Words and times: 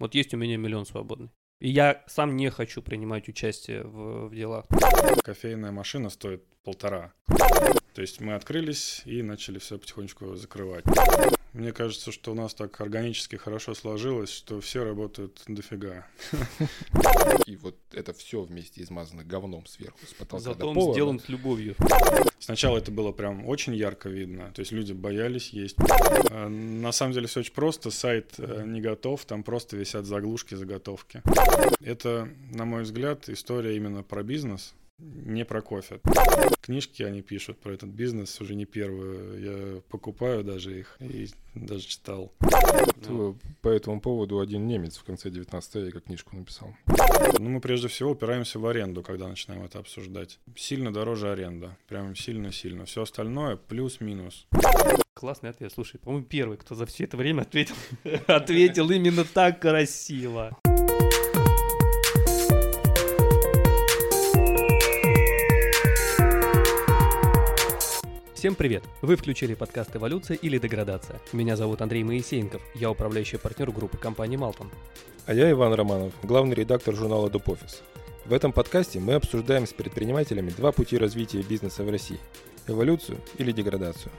Вот 0.00 0.14
есть 0.14 0.32
у 0.32 0.38
меня 0.38 0.56
миллион 0.56 0.86
свободный. 0.86 1.30
И 1.60 1.68
я 1.68 2.02
сам 2.06 2.34
не 2.34 2.48
хочу 2.48 2.80
принимать 2.80 3.28
участие 3.28 3.82
в, 3.82 4.28
в 4.28 4.34
делах. 4.34 4.64
Кофейная 5.22 5.72
машина 5.72 6.08
стоит 6.08 6.42
полтора. 6.64 7.12
То 7.94 8.00
есть 8.00 8.18
мы 8.18 8.32
открылись 8.32 9.02
и 9.04 9.22
начали 9.22 9.58
все 9.58 9.78
потихонечку 9.78 10.36
закрывать. 10.36 10.86
Мне 11.52 11.72
кажется, 11.72 12.12
что 12.12 12.30
у 12.30 12.34
нас 12.34 12.54
так 12.54 12.80
органически 12.80 13.36
хорошо 13.36 13.74
сложилось, 13.74 14.30
что 14.30 14.60
все 14.60 14.84
работают 14.84 15.42
дофига. 15.48 16.06
И 17.46 17.56
вот 17.56 17.76
это 17.92 18.12
все 18.12 18.42
вместе 18.42 18.82
измазано 18.82 19.24
говном 19.24 19.66
сверху 19.66 19.98
с 20.06 20.14
потолка 20.14 20.44
Зато 20.44 20.60
до 20.60 20.66
он 20.68 20.74
пола. 20.74 20.92
сделан 20.92 21.20
с 21.20 21.28
любовью. 21.28 21.74
Сначала 22.38 22.78
это 22.78 22.92
было 22.92 23.10
прям 23.12 23.46
очень 23.46 23.74
ярко 23.74 24.08
видно, 24.08 24.50
то 24.52 24.60
есть 24.60 24.72
люди 24.72 24.92
боялись 24.92 25.50
есть. 25.50 25.76
А 26.30 26.48
На 26.48 26.92
самом 26.92 27.12
деле 27.12 27.26
все 27.26 27.40
очень 27.40 27.52
просто, 27.52 27.90
сайт 27.90 28.34
э, 28.38 28.62
не 28.64 28.80
готов, 28.80 29.24
там 29.24 29.42
просто 29.42 29.76
висят 29.76 30.06
заглушки, 30.06 30.54
заготовки. 30.54 31.22
Это, 31.80 32.28
на 32.50 32.64
мой 32.64 32.82
взгляд, 32.82 33.28
история 33.28 33.76
именно 33.76 34.02
про 34.02 34.22
бизнес, 34.22 34.74
не 35.00 35.44
про 35.44 35.62
кофе. 35.62 36.00
Книжки 36.60 37.02
они 37.02 37.22
пишут 37.22 37.58
про 37.60 37.72
этот 37.72 37.88
бизнес 37.90 38.40
уже 38.40 38.54
не 38.54 38.64
первую. 38.64 39.40
Я 39.40 39.80
покупаю 39.88 40.44
даже 40.44 40.78
их 40.78 40.96
и 41.00 41.28
даже 41.54 41.86
читал. 41.86 42.32
То 43.06 43.36
По 43.62 43.68
этому 43.68 44.00
поводу 44.00 44.40
один 44.40 44.66
немец 44.66 44.96
в 44.96 45.04
конце 45.04 45.30
19 45.30 45.74
века 45.76 46.00
книжку 46.00 46.36
написал. 46.36 46.74
Ну, 47.38 47.50
мы 47.50 47.60
прежде 47.60 47.88
всего 47.88 48.10
упираемся 48.10 48.58
в 48.58 48.66
аренду, 48.66 49.02
когда 49.02 49.28
начинаем 49.28 49.64
это 49.64 49.78
обсуждать. 49.78 50.38
Сильно 50.56 50.92
дороже 50.92 51.30
аренда. 51.30 51.76
Прям 51.88 52.14
сильно-сильно. 52.14 52.84
Все 52.84 53.02
остальное 53.02 53.56
плюс-минус. 53.56 54.46
Классный 55.14 55.50
ответ. 55.50 55.72
Слушай, 55.72 55.98
по-моему, 55.98 56.24
первый, 56.24 56.56
кто 56.56 56.74
за 56.74 56.86
все 56.86 57.04
это 57.04 57.16
время 57.16 57.42
ответил, 57.42 57.74
ответил 58.26 58.90
именно 58.90 59.24
так 59.24 59.60
красиво. 59.60 60.56
Всем 68.40 68.54
привет! 68.54 68.82
Вы 69.02 69.16
включили 69.16 69.52
подкаст 69.52 69.94
«Эволюция» 69.94 70.34
или 70.34 70.56
«Деградация». 70.56 71.20
Меня 71.34 71.56
зовут 71.56 71.82
Андрей 71.82 72.02
Моисеенков, 72.04 72.62
я 72.74 72.90
управляющий 72.90 73.36
партнер 73.36 73.70
группы 73.70 73.98
компании 73.98 74.38
«Малтон». 74.38 74.70
А 75.26 75.34
я 75.34 75.50
Иван 75.50 75.74
Романов, 75.74 76.14
главный 76.22 76.54
редактор 76.54 76.94
журнала 76.94 77.28
Дупофис. 77.28 77.82
В 78.24 78.32
этом 78.32 78.54
подкасте 78.54 78.98
мы 78.98 79.12
обсуждаем 79.12 79.66
с 79.66 79.74
предпринимателями 79.74 80.48
два 80.48 80.72
пути 80.72 80.96
развития 80.96 81.42
бизнеса 81.42 81.84
в 81.84 81.90
России– 81.90 82.18
эволюцию 82.66 83.18
или 83.36 83.52
деградацию. 83.52 84.10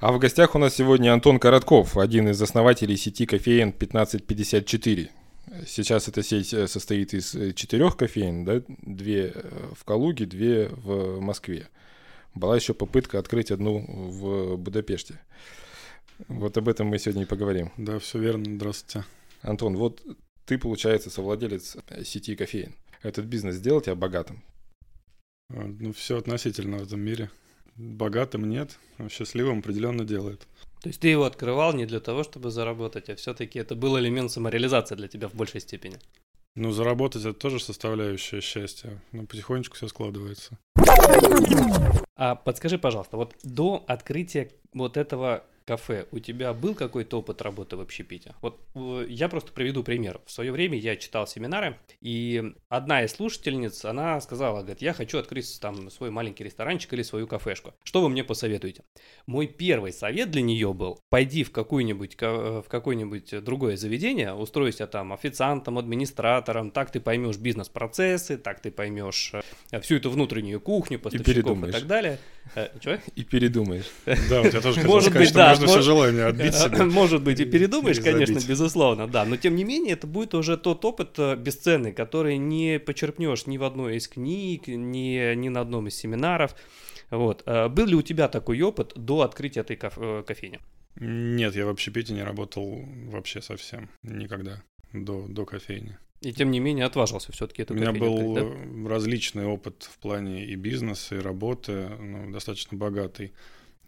А 0.00 0.10
в 0.10 0.18
гостях 0.18 0.54
у 0.54 0.58
нас 0.58 0.74
сегодня 0.74 1.12
Антон 1.12 1.38
Коротков, 1.38 1.98
один 1.98 2.30
из 2.30 2.40
основателей 2.40 2.96
сети 2.96 3.26
кофеен 3.26 3.74
1554. 3.76 5.10
Сейчас 5.66 6.08
эта 6.08 6.22
сеть 6.22 6.52
э, 6.52 6.66
состоит 6.66 7.14
из 7.14 7.34
э, 7.34 7.52
четырех 7.52 7.96
кофеен, 7.96 8.44
да? 8.44 8.62
две 8.66 9.32
э, 9.34 9.72
в 9.74 9.84
Калуге, 9.84 10.26
две 10.26 10.68
в 10.68 11.20
Москве. 11.20 11.68
Была 12.34 12.56
еще 12.56 12.74
попытка 12.74 13.18
открыть 13.18 13.50
одну 13.50 13.84
в 13.88 14.56
Будапеште. 14.56 15.20
Вот 16.28 16.56
об 16.56 16.68
этом 16.68 16.88
мы 16.88 16.98
сегодня 16.98 17.22
и 17.22 17.26
поговорим. 17.26 17.72
Да, 17.76 17.98
все 17.98 18.18
верно. 18.18 18.44
Здравствуйте. 18.44 19.06
Антон, 19.42 19.76
вот 19.76 20.02
ты, 20.44 20.58
получается, 20.58 21.10
совладелец 21.10 21.76
сети 22.04 22.36
кофеин. 22.36 22.74
Этот 23.02 23.26
бизнес 23.26 23.56
сделал 23.56 23.80
тебя 23.80 23.94
богатым? 23.94 24.42
А, 25.50 25.64
Ну, 25.64 25.92
все 25.92 26.18
относительно 26.18 26.78
в 26.78 26.82
этом 26.82 27.00
мире. 27.00 27.30
Богатым 27.76 28.48
нет, 28.48 28.78
счастливым 29.08 29.60
определенно 29.60 30.04
делает. 30.04 30.46
То 30.80 30.88
есть 30.88 31.00
ты 31.00 31.08
его 31.08 31.24
открывал 31.24 31.72
не 31.72 31.86
для 31.86 32.00
того, 32.00 32.22
чтобы 32.22 32.50
заработать, 32.50 33.08
а 33.08 33.16
все-таки 33.16 33.58
это 33.58 33.74
был 33.74 33.98
элемент 33.98 34.30
самореализации 34.30 34.94
для 34.94 35.08
тебя 35.08 35.28
в 35.28 35.34
большей 35.34 35.60
степени. 35.60 35.98
Ну, 36.54 36.72
заработать 36.72 37.22
это 37.24 37.34
тоже 37.34 37.60
составляющая 37.60 38.40
счастья. 38.40 39.00
Но 39.12 39.26
потихонечку 39.26 39.76
все 39.76 39.88
складывается. 39.88 40.58
А 42.16 42.34
подскажи, 42.34 42.78
пожалуйста, 42.78 43.16
вот 43.16 43.34
до 43.42 43.84
открытия 43.86 44.50
вот 44.72 44.96
этого 44.96 45.44
кафе 45.68 46.06
у 46.12 46.18
тебя 46.18 46.54
был 46.54 46.74
какой-то 46.74 47.18
опыт 47.18 47.42
работы 47.42 47.76
в 47.76 47.80
общепите? 47.80 48.34
Вот 48.40 48.58
э, 48.74 49.04
я 49.08 49.28
просто 49.28 49.52
приведу 49.52 49.84
пример. 49.84 50.20
В 50.24 50.32
свое 50.32 50.50
время 50.50 50.78
я 50.78 50.96
читал 50.96 51.26
семинары, 51.26 51.78
и 52.00 52.54
одна 52.70 53.04
из 53.04 53.12
слушательниц, 53.12 53.84
она 53.84 54.18
сказала, 54.22 54.60
говорит, 54.60 54.80
я 54.80 54.94
хочу 54.94 55.18
открыть 55.18 55.60
там 55.60 55.90
свой 55.90 56.10
маленький 56.10 56.42
ресторанчик 56.44 56.94
или 56.94 57.02
свою 57.02 57.26
кафешку. 57.26 57.74
Что 57.84 58.00
вы 58.00 58.08
мне 58.08 58.24
посоветуете? 58.24 58.82
Мой 59.26 59.46
первый 59.46 59.92
совет 59.92 60.30
для 60.30 60.40
нее 60.40 60.72
был, 60.72 61.00
пойди 61.10 61.44
в 61.44 61.52
какую-нибудь, 61.52 62.16
ка- 62.16 62.62
в 62.62 62.68
какое-нибудь 62.68 63.44
другое 63.44 63.76
заведение, 63.76 64.32
устройся 64.32 64.86
там 64.86 65.12
официантом, 65.12 65.76
администратором, 65.78 66.70
так 66.70 66.90
ты 66.90 66.98
поймешь 67.00 67.36
бизнес-процессы, 67.36 68.38
так 68.38 68.60
ты 68.60 68.70
поймешь 68.70 69.32
э, 69.70 69.80
всю 69.82 69.96
эту 69.96 70.10
внутреннюю 70.10 70.60
кухню, 70.60 70.98
поставщиков 70.98 71.28
и, 71.28 71.34
передумаешь. 71.34 71.74
так 71.74 71.86
далее. 71.86 72.18
Э, 72.54 72.68
чё? 72.80 72.98
И 73.14 73.24
передумаешь. 73.24 73.84
Да, 74.30 74.42
вот 74.42 74.54
я 74.54 74.60
тоже 74.62 74.82
Может 74.82 75.12
быть, 75.12 75.32
да, 75.34 75.57
можно 75.66 75.80
все 75.80 75.82
желание 75.82 76.24
отбить 76.26 76.54
себе. 76.54 76.84
Может 76.84 77.22
быть, 77.22 77.40
и 77.40 77.44
передумаешь, 77.44 78.00
конечно, 78.00 78.38
безусловно, 78.46 79.06
да. 79.06 79.24
Но 79.24 79.36
тем 79.36 79.56
не 79.56 79.64
менее, 79.64 79.94
это 79.94 80.06
будет 80.06 80.34
уже 80.34 80.56
тот 80.56 80.84
опыт 80.84 81.18
э, 81.18 81.36
бесценный, 81.36 81.92
который 81.92 82.38
не 82.38 82.78
почерпнешь 82.78 83.46
ни 83.46 83.58
в 83.58 83.64
одной 83.64 83.96
из 83.96 84.08
книг, 84.08 84.68
ни, 84.68 85.34
ни 85.34 85.48
на 85.48 85.60
одном 85.60 85.88
из 85.88 85.96
семинаров. 85.96 86.54
Вот. 87.10 87.42
Э, 87.46 87.68
Был 87.68 87.86
ли 87.86 87.94
у 87.94 88.02
тебя 88.02 88.28
такой 88.28 88.60
опыт 88.62 88.92
до 88.96 89.22
открытия 89.22 89.60
этой 89.60 89.78
э, 89.80 90.22
кофейни? 90.26 90.60
Нет, 91.00 91.54
я 91.54 91.66
в 91.66 91.68
общепите 91.68 92.12
не 92.12 92.22
работал 92.22 92.84
вообще 93.06 93.40
совсем. 93.40 93.88
Никогда. 94.02 94.62
До, 94.92 95.26
до 95.28 95.44
кофейни. 95.44 95.96
И 96.20 96.32
тем 96.32 96.50
не 96.50 96.58
менее 96.58 96.84
отважился 96.84 97.30
все-таки 97.30 97.62
эту 97.62 97.74
У 97.74 97.76
меня 97.76 97.92
был 97.92 98.14
открыть, 98.14 98.34
да? 98.34 98.40
э, 98.40 98.88
различный 98.88 99.46
опыт 99.46 99.88
в 99.90 99.98
плане 99.98 100.44
и 100.44 100.56
бизнеса, 100.56 101.16
и 101.16 101.20
работы, 101.20 101.88
ну, 101.88 102.32
достаточно 102.32 102.76
богатый. 102.76 103.32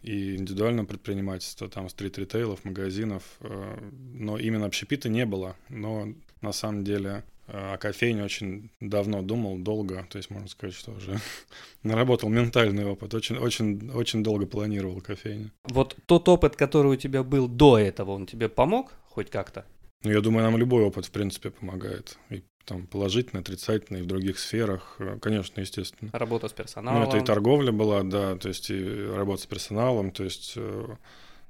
И 0.03 0.35
индивидуального 0.35 0.85
предпринимательства, 0.85 1.69
там, 1.69 1.89
стрит-ритейлов, 1.89 2.65
магазинов. 2.65 3.23
э, 3.41 3.77
Но 4.13 4.37
именно 4.37 4.65
общепита 4.65 5.09
не 5.09 5.25
было. 5.25 5.55
Но 5.69 6.07
на 6.41 6.51
самом 6.51 6.83
деле 6.83 7.23
э, 7.47 7.73
о 7.73 7.77
кофейне 7.77 8.23
очень 8.23 8.71
давно 8.79 9.21
думал, 9.21 9.57
долго. 9.59 10.07
То 10.09 10.17
есть 10.17 10.29
можно 10.31 10.47
сказать, 10.47 10.75
что 10.75 10.91
уже 10.91 11.19
наработал 11.83 12.29
ментальный 12.29 12.85
опыт. 12.85 13.13
Очень, 13.13 13.37
очень, 13.37 13.91
очень 13.91 14.23
долго 14.23 14.45
планировал 14.47 15.01
кофейню. 15.01 15.51
Вот 15.65 15.95
тот 16.07 16.27
опыт, 16.29 16.55
который 16.55 16.93
у 16.93 16.95
тебя 16.95 17.23
был 17.23 17.47
до 17.47 17.77
этого, 17.77 18.11
он 18.11 18.25
тебе 18.25 18.49
помог 18.49 18.93
хоть 19.05 19.29
как-то? 19.29 19.65
Ну, 20.03 20.11
я 20.11 20.21
думаю, 20.21 20.43
нам 20.43 20.57
любой 20.57 20.83
опыт, 20.83 21.05
в 21.05 21.11
принципе, 21.11 21.51
помогает. 21.51 22.17
И 22.31 22.41
там 22.65 22.87
положительный, 22.87 23.41
отрицательный, 23.41 23.99
и 24.01 24.03
в 24.03 24.07
других 24.07 24.39
сферах. 24.39 24.95
Э, 24.99 25.17
Конечно, 25.21 25.61
естественно. 25.61 26.11
Работа 26.13 26.47
с 26.47 26.53
персоналом? 26.53 27.01
Ну, 27.01 27.07
это 27.07 27.17
и 27.17 27.21
торговля 27.21 27.71
была, 27.71 28.03
да, 28.03 28.35
то 28.37 28.47
есть 28.47 28.69
и 28.69 29.07
работа 29.07 29.41
с 29.41 29.45
персоналом, 29.45 30.11
то 30.11 30.23
есть 30.23 30.53
э, 30.55 30.95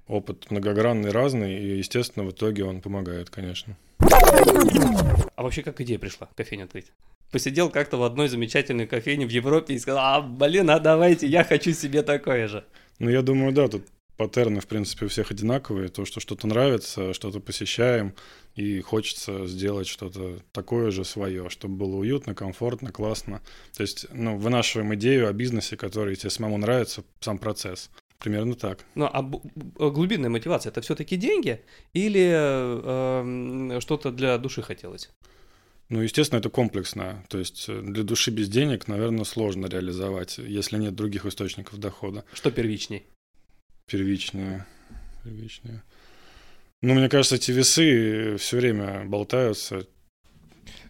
опыт 0.07 0.49
многогранный, 0.51 1.11
разный, 1.11 1.59
и, 1.59 1.77
естественно, 1.77 2.25
в 2.25 2.31
итоге 2.31 2.65
он 2.65 2.81
помогает, 2.81 3.29
конечно. 3.29 3.77
А 3.99 5.43
вообще 5.43 5.63
как 5.63 5.79
идея 5.81 5.99
пришла 5.99 6.29
кофейню 6.35 6.65
открыть? 6.65 6.91
Посидел 7.31 7.69
как-то 7.69 7.97
в 7.97 8.03
одной 8.03 8.27
замечательной 8.27 8.87
кофейне 8.87 9.25
в 9.25 9.29
Европе 9.29 9.73
и 9.73 9.79
сказал, 9.79 10.15
а, 10.15 10.21
блин, 10.21 10.69
а 10.69 10.79
давайте, 10.79 11.27
я 11.27 11.43
хочу 11.43 11.71
себе 11.71 12.01
такое 12.01 12.47
же. 12.47 12.65
Ну, 12.99 13.09
я 13.09 13.21
думаю, 13.21 13.53
да, 13.53 13.67
тут 13.69 13.85
паттерны, 14.21 14.59
в 14.59 14.67
принципе, 14.67 15.07
у 15.07 15.09
всех 15.09 15.31
одинаковые. 15.31 15.89
То, 15.89 16.05
что 16.05 16.19
что-то 16.19 16.45
нравится, 16.45 17.11
что-то 17.15 17.39
посещаем, 17.39 18.13
и 18.53 18.79
хочется 18.81 19.47
сделать 19.47 19.87
что-то 19.87 20.37
такое 20.51 20.91
же 20.91 21.03
свое, 21.05 21.49
чтобы 21.49 21.75
было 21.75 21.95
уютно, 21.95 22.35
комфортно, 22.35 22.91
классно. 22.91 23.41
То 23.75 23.81
есть, 23.81 24.05
ну, 24.13 24.37
вынашиваем 24.37 24.93
идею 24.93 25.27
о 25.27 25.33
бизнесе, 25.33 25.75
который 25.75 26.15
тебе 26.15 26.29
самому 26.29 26.59
нравится, 26.59 27.03
сам 27.19 27.39
процесс. 27.39 27.89
Примерно 28.19 28.53
так. 28.53 28.85
Ну, 28.93 29.09
а 29.11 29.23
глубинная 29.23 30.29
мотивация 30.29 30.69
это 30.69 30.81
все-таки 30.81 31.15
деньги 31.15 31.59
или 31.93 32.29
э, 32.31 33.79
что-то 33.79 34.11
для 34.11 34.37
души 34.37 34.61
хотелось? 34.61 35.09
Ну, 35.89 36.01
естественно, 36.01 36.37
это 36.37 36.51
комплексно. 36.51 37.25
То 37.27 37.39
есть 37.39 37.65
э, 37.67 37.81
для 37.81 38.03
души 38.03 38.29
без 38.29 38.49
денег, 38.49 38.87
наверное, 38.87 39.23
сложно 39.23 39.65
реализовать, 39.65 40.37
если 40.37 40.77
нет 40.77 40.93
других 40.93 41.25
источников 41.25 41.79
дохода. 41.79 42.23
Что 42.33 42.51
первичней? 42.51 43.07
Первичные. 43.87 44.65
Первичные. 45.23 45.83
Ну, 46.81 46.95
мне 46.95 47.09
кажется, 47.09 47.35
эти 47.35 47.51
весы 47.51 48.37
все 48.37 48.57
время 48.57 49.05
болтаются. 49.05 49.85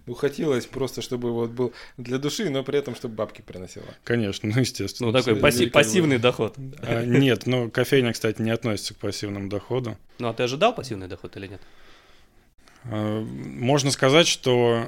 Ну, 0.07 0.15
хотелось 0.15 0.65
просто, 0.65 1.01
чтобы 1.01 1.31
вот 1.31 1.51
был 1.51 1.73
для 1.97 2.17
души, 2.17 2.49
но 2.49 2.63
при 2.63 2.79
этом, 2.79 2.95
чтобы 2.95 3.15
бабки 3.15 3.41
приносила. 3.41 3.85
Конечно, 4.03 4.49
ну, 4.49 4.59
естественно. 4.59 5.11
Ну, 5.11 5.17
такой 5.17 5.35
пасси- 5.35 5.69
пассивный 5.69 6.17
доход. 6.17 6.55
А, 6.79 7.03
Нет, 7.05 7.45
ну, 7.45 7.69
кофейня, 7.69 8.13
кстати, 8.13 8.41
не 8.41 8.51
относится 8.51 8.93
к 8.93 8.97
пассивному 8.97 9.47
доходу. 9.49 9.97
Ну, 10.19 10.27
а 10.27 10.33
ты 10.33 10.43
ожидал 10.43 10.73
пассивный 10.73 11.07
доход 11.07 11.37
или 11.37 11.47
нет? 11.47 11.61
А, 12.85 13.21
Можно 13.21 13.91
сказать, 13.91 14.27
что 14.27 14.87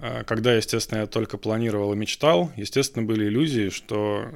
а, 0.00 0.24
когда, 0.24 0.54
естественно, 0.54 1.00
я 1.00 1.06
только 1.06 1.38
планировал 1.38 1.92
и 1.92 1.96
мечтал, 1.96 2.50
естественно, 2.56 3.04
были 3.06 3.26
иллюзии, 3.26 3.68
что 3.68 4.28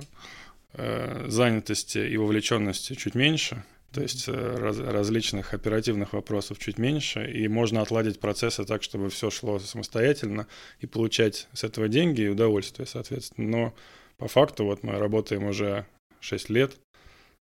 занятости 1.26 1.98
и 1.98 2.16
вовлеченности 2.16 2.94
чуть 2.94 3.14
меньше. 3.14 3.64
То 3.92 4.02
есть 4.02 4.28
э, 4.28 4.32
раз, 4.32 4.78
различных 4.78 5.54
оперативных 5.54 6.12
вопросов 6.12 6.58
чуть 6.58 6.76
меньше, 6.76 7.30
и 7.30 7.48
можно 7.48 7.80
отладить 7.80 8.20
процессы 8.20 8.64
так, 8.64 8.82
чтобы 8.82 9.08
все 9.08 9.30
шло 9.30 9.58
самостоятельно 9.58 10.46
и 10.80 10.86
получать 10.86 11.48
с 11.54 11.64
этого 11.64 11.88
деньги 11.88 12.20
и 12.20 12.28
удовольствие, 12.28 12.86
соответственно. 12.86 13.48
Но 13.48 13.74
по 14.18 14.28
факту 14.28 14.64
вот 14.64 14.82
мы 14.82 14.98
работаем 14.98 15.44
уже 15.44 15.86
6 16.20 16.50
лет, 16.50 16.76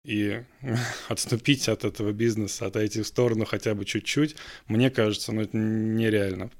и 0.05 0.43
отступить 1.09 1.67
от 1.67 1.83
этого 1.83 2.11
бизнеса, 2.11 2.67
отойти 2.67 3.01
в 3.01 3.07
сторону 3.07 3.45
хотя 3.45 3.73
бы 3.73 3.85
чуть-чуть, 3.85 4.35
мне 4.67 4.89
кажется, 4.91 5.31
ну 5.31 5.41
это 5.41 5.57
нереально. 5.57 6.51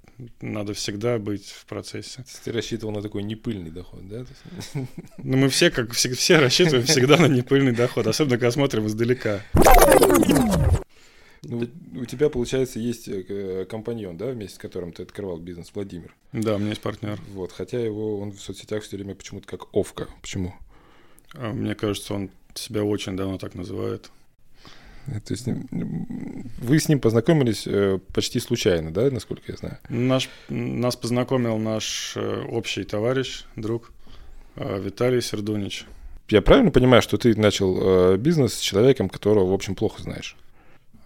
Надо 0.41 0.73
всегда 0.73 1.19
быть 1.19 1.47
в 1.47 1.65
процессе. 1.65 2.23
Ты 2.43 2.51
рассчитывал 2.51 2.93
на 2.93 3.01
такой 3.01 3.23
непыльный 3.23 3.71
доход, 3.71 4.07
да? 4.07 4.25
Ну, 5.17 5.37
мы 5.37 5.49
все, 5.49 5.71
как 5.71 5.91
все, 5.91 6.13
все 6.13 6.37
рассчитываем 6.37 6.85
всегда 6.85 7.17
на 7.17 7.27
непыльный 7.27 7.73
доход, 7.73 8.07
особенно 8.07 8.37
когда 8.37 8.51
смотрим 8.51 8.87
издалека. 8.87 9.41
Ну, 11.47 11.67
у 11.95 12.05
тебя, 12.05 12.29
получается, 12.29 12.79
есть 12.79 13.07
э, 13.07 13.65
компаньон, 13.69 14.17
да, 14.17 14.27
вместе 14.27 14.55
с 14.55 14.59
которым 14.59 14.91
ты 14.91 15.03
открывал 15.03 15.37
бизнес, 15.37 15.71
Владимир? 15.73 16.15
Да, 16.31 16.55
у 16.55 16.57
меня 16.57 16.69
есть 16.69 16.81
партнер. 16.81 17.19
Вот, 17.33 17.51
хотя 17.51 17.79
его 17.79 18.19
он 18.19 18.31
в 18.31 18.41
соцсетях 18.41 18.83
все 18.83 18.97
время 18.97 19.15
почему-то 19.15 19.47
как 19.47 19.75
Овка. 19.75 20.07
Почему? 20.21 20.55
А, 21.33 21.51
мне 21.51 21.75
кажется, 21.75 22.13
он 22.13 22.31
себя 22.55 22.83
очень 22.83 23.15
давно 23.15 23.37
так 23.37 23.53
называет. 23.53 24.09
Э, 25.07 25.19
то 25.19 25.33
есть 25.33 25.47
вы 25.47 26.79
с 26.79 26.89
ним 26.89 26.99
познакомились 26.99 27.63
э, 27.67 27.99
почти 28.13 28.39
случайно, 28.39 28.91
да, 28.91 29.09
насколько 29.11 29.51
я 29.51 29.57
знаю? 29.57 29.77
Наш, 29.89 30.29
нас 30.49 30.95
познакомил 30.95 31.57
наш 31.57 32.13
э, 32.15 32.43
общий 32.49 32.83
товарищ, 32.83 33.45
друг 33.55 33.91
Виталий 34.55 35.21
Сердунич. 35.21 35.85
Я 36.29 36.41
правильно 36.41 36.71
понимаю, 36.71 37.01
что 37.01 37.17
ты 37.17 37.35
начал 37.35 38.15
бизнес 38.15 38.53
с 38.53 38.59
человеком, 38.61 39.09
которого, 39.09 39.49
в 39.49 39.53
общем, 39.53 39.75
плохо 39.75 40.01
знаешь? 40.01 40.37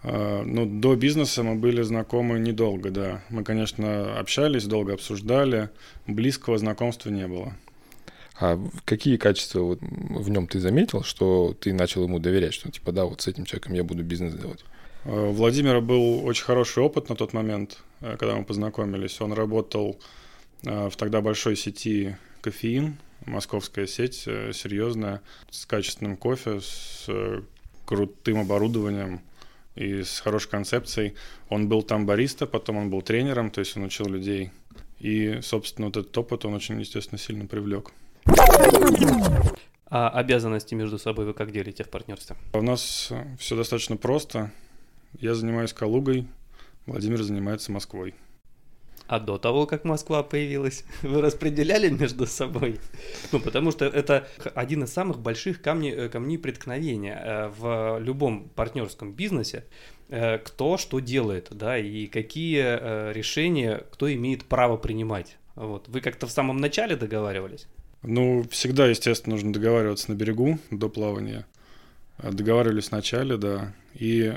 Ну, 0.04 0.66
до 0.66 0.94
бизнеса 0.94 1.42
мы 1.42 1.56
были 1.56 1.82
знакомы 1.82 2.38
недолго, 2.38 2.90
да. 2.90 3.22
Мы, 3.28 3.42
конечно, 3.42 4.16
общались, 4.20 4.66
долго 4.66 4.94
обсуждали, 4.94 5.68
близкого 6.06 6.58
знакомства 6.58 7.10
не 7.10 7.26
было. 7.26 7.56
А 8.40 8.58
какие 8.86 9.18
качества 9.18 9.60
вот 9.60 9.80
в 9.82 10.30
нем 10.30 10.46
ты 10.46 10.60
заметил, 10.60 11.02
что 11.02 11.54
ты 11.60 11.74
начал 11.74 12.04
ему 12.04 12.18
доверять, 12.18 12.54
что 12.54 12.70
типа 12.70 12.90
да, 12.90 13.04
вот 13.04 13.20
с 13.20 13.28
этим 13.28 13.44
человеком 13.44 13.74
я 13.74 13.84
буду 13.84 14.02
бизнес 14.02 14.32
делать? 14.34 14.64
У 15.04 15.10
э, 15.10 15.30
Владимира 15.30 15.80
был 15.82 16.24
очень 16.24 16.44
хороший 16.44 16.82
опыт 16.82 17.10
на 17.10 17.16
тот 17.16 17.34
момент, 17.34 17.78
э, 18.00 18.16
когда 18.18 18.36
мы 18.36 18.44
познакомились. 18.44 19.20
Он 19.20 19.34
работал 19.34 19.98
э, 20.64 20.88
в 20.88 20.96
тогда 20.96 21.20
большой 21.20 21.54
сети 21.54 22.16
кофеин, 22.40 22.96
московская 23.26 23.86
сеть, 23.86 24.14
серьезная, 24.14 25.20
с 25.50 25.66
качественным 25.66 26.16
кофе, 26.16 26.60
с 26.62 27.06
крутым 27.84 28.40
оборудованием 28.40 29.20
и 29.74 30.02
с 30.02 30.20
хорошей 30.20 30.48
концепцией. 30.48 31.14
Он 31.50 31.68
был 31.68 31.82
там 31.82 32.06
бариста, 32.06 32.46
потом 32.46 32.78
он 32.78 32.88
был 32.88 33.02
тренером, 33.02 33.50
то 33.50 33.60
есть 33.60 33.76
он 33.76 33.84
учил 33.84 34.06
людей. 34.06 34.50
И, 34.98 35.40
собственно, 35.42 35.88
вот 35.88 35.98
этот 35.98 36.16
опыт 36.16 36.46
он 36.46 36.54
очень, 36.54 36.80
естественно, 36.80 37.18
сильно 37.18 37.46
привлек. 37.46 37.92
А 39.86 40.08
обязанности 40.08 40.74
между 40.74 40.98
собой 40.98 41.26
вы 41.26 41.34
как 41.34 41.50
делите 41.50 41.82
в 41.82 41.88
партнерстве? 41.88 42.36
У 42.52 42.62
нас 42.62 43.12
все 43.38 43.56
достаточно 43.56 43.96
просто. 43.96 44.52
Я 45.18 45.34
занимаюсь 45.34 45.72
Калугой, 45.72 46.28
Владимир 46.86 47.22
занимается 47.22 47.72
Москвой. 47.72 48.14
А 49.10 49.18
до 49.18 49.38
того, 49.38 49.66
как 49.66 49.84
Москва 49.84 50.22
появилась, 50.22 50.84
вы 51.02 51.20
распределяли 51.20 51.88
между 51.90 52.26
собой? 52.26 52.78
Ну, 53.32 53.40
потому 53.40 53.72
что 53.72 53.84
это 53.84 54.28
один 54.54 54.84
из 54.84 54.92
самых 54.92 55.18
больших 55.18 55.60
камней, 55.60 55.92
э, 55.92 56.08
камней 56.08 56.38
преткновения 56.38 57.20
э, 57.20 57.48
в 57.48 57.98
любом 57.98 58.48
партнерском 58.50 59.12
бизнесе. 59.12 59.64
Э, 60.10 60.38
кто 60.38 60.76
что 60.78 61.00
делает, 61.00 61.48
да, 61.50 61.76
и 61.76 62.06
какие 62.06 63.12
решения, 63.12 63.84
кто 63.90 64.12
имеет 64.12 64.44
право 64.44 64.76
принимать. 64.76 65.38
Вот. 65.56 65.88
Вы 65.88 66.00
как-то 66.00 66.28
в 66.28 66.30
самом 66.30 66.58
начале 66.58 66.94
договаривались? 66.94 67.66
Ну, 68.02 68.44
всегда, 68.50 68.86
естественно, 68.86 69.34
нужно 69.34 69.52
договариваться 69.52 70.10
на 70.10 70.16
берегу 70.16 70.58
до 70.70 70.88
плавания. 70.88 71.46
Договаривались 72.22 72.88
в 72.88 72.92
начале, 72.92 73.36
да. 73.36 73.74
И, 73.94 74.32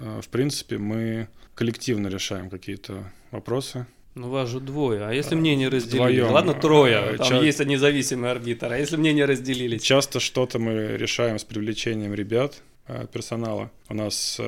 э, 0.00 0.20
в 0.22 0.28
принципе, 0.28 0.78
мы 0.78 1.28
коллективно 1.54 2.08
решаем 2.08 2.50
какие-то 2.50 3.04
вопросы. 3.30 3.86
Ну, 4.14 4.28
вас 4.28 4.48
же 4.48 4.60
двое. 4.60 5.06
А 5.06 5.12
если 5.12 5.34
мнения 5.34 5.68
разделились? 5.68 5.94
Вдвоем. 5.94 6.32
Ладно, 6.32 6.54
трое. 6.54 7.14
Э, 7.14 7.16
там 7.16 7.28
Ча... 7.28 7.40
есть 7.40 7.64
независимый 7.64 8.30
арбитр. 8.30 8.72
А 8.72 8.78
если 8.78 8.96
мнения 8.96 9.24
разделились? 9.24 9.82
Часто 9.82 10.20
что-то 10.20 10.58
мы 10.58 10.96
решаем 10.96 11.38
с 11.38 11.44
привлечением 11.44 12.14
ребят, 12.14 12.62
э, 12.86 13.06
персонала. 13.12 13.70
У 13.88 13.94
нас 13.94 14.40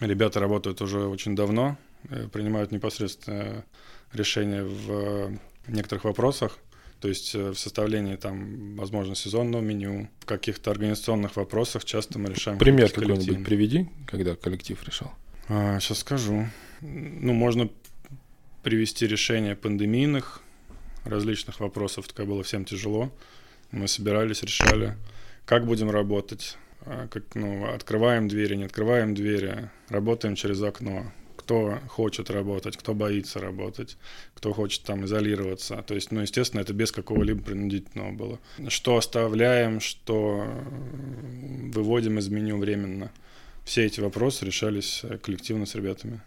ребята 0.00 0.40
работают 0.40 0.80
уже 0.82 1.06
очень 1.06 1.34
давно, 1.34 1.76
принимают 2.32 2.72
непосредственно 2.72 3.64
решения 4.12 4.62
в 4.62 5.38
некоторых 5.66 6.04
вопросах. 6.04 6.58
То 7.00 7.08
есть 7.08 7.34
э, 7.34 7.50
в 7.50 7.58
составлении 7.58 8.16
там, 8.16 8.76
возможно, 8.76 9.14
сезонного 9.14 9.62
меню, 9.62 10.08
в 10.20 10.26
каких-то 10.26 10.70
организационных 10.70 11.36
вопросах 11.36 11.84
часто 11.84 12.18
мы 12.18 12.30
решаем. 12.30 12.58
Пример 12.58 12.90
какой-нибудь 12.90 13.44
приведи, 13.44 13.88
когда 14.06 14.34
коллектив 14.34 14.82
решал. 14.84 15.12
А, 15.48 15.78
сейчас 15.78 15.98
скажу. 16.00 16.46
Ну, 16.80 17.32
можно 17.32 17.68
привести 18.62 19.06
решение 19.06 19.54
пандемийных 19.54 20.42
различных 21.04 21.60
вопросов, 21.60 22.08
такое 22.08 22.26
было 22.26 22.42
всем 22.42 22.64
тяжело. 22.64 23.12
Мы 23.70 23.86
собирались, 23.86 24.42
решали, 24.42 24.96
как 25.46 25.66
будем 25.66 25.90
работать, 25.90 26.56
а, 26.82 27.06
как, 27.08 27.34
ну, 27.34 27.72
открываем 27.72 28.28
двери, 28.28 28.56
не 28.56 28.64
открываем 28.64 29.14
двери, 29.14 29.70
работаем 29.88 30.34
через 30.34 30.60
окно, 30.62 31.12
кто 31.48 31.78
хочет 31.88 32.28
работать, 32.28 32.76
кто 32.76 32.92
боится 32.92 33.40
работать, 33.40 33.96
кто 34.34 34.52
хочет 34.52 34.82
там 34.82 35.06
изолироваться. 35.06 35.82
То 35.86 35.94
есть, 35.94 36.12
ну, 36.12 36.20
естественно, 36.20 36.60
это 36.60 36.74
без 36.74 36.92
какого-либо 36.92 37.42
принудительного 37.42 38.12
было. 38.12 38.38
Что 38.68 38.98
оставляем, 38.98 39.80
что 39.80 40.46
выводим 41.72 42.18
из 42.18 42.28
меню 42.28 42.58
временно. 42.58 43.10
Все 43.64 43.86
эти 43.86 44.00
вопросы 44.00 44.44
решались 44.44 45.00
э, 45.04 45.16
коллективно 45.16 45.64
с 45.64 45.74
ребятами. 45.74 46.20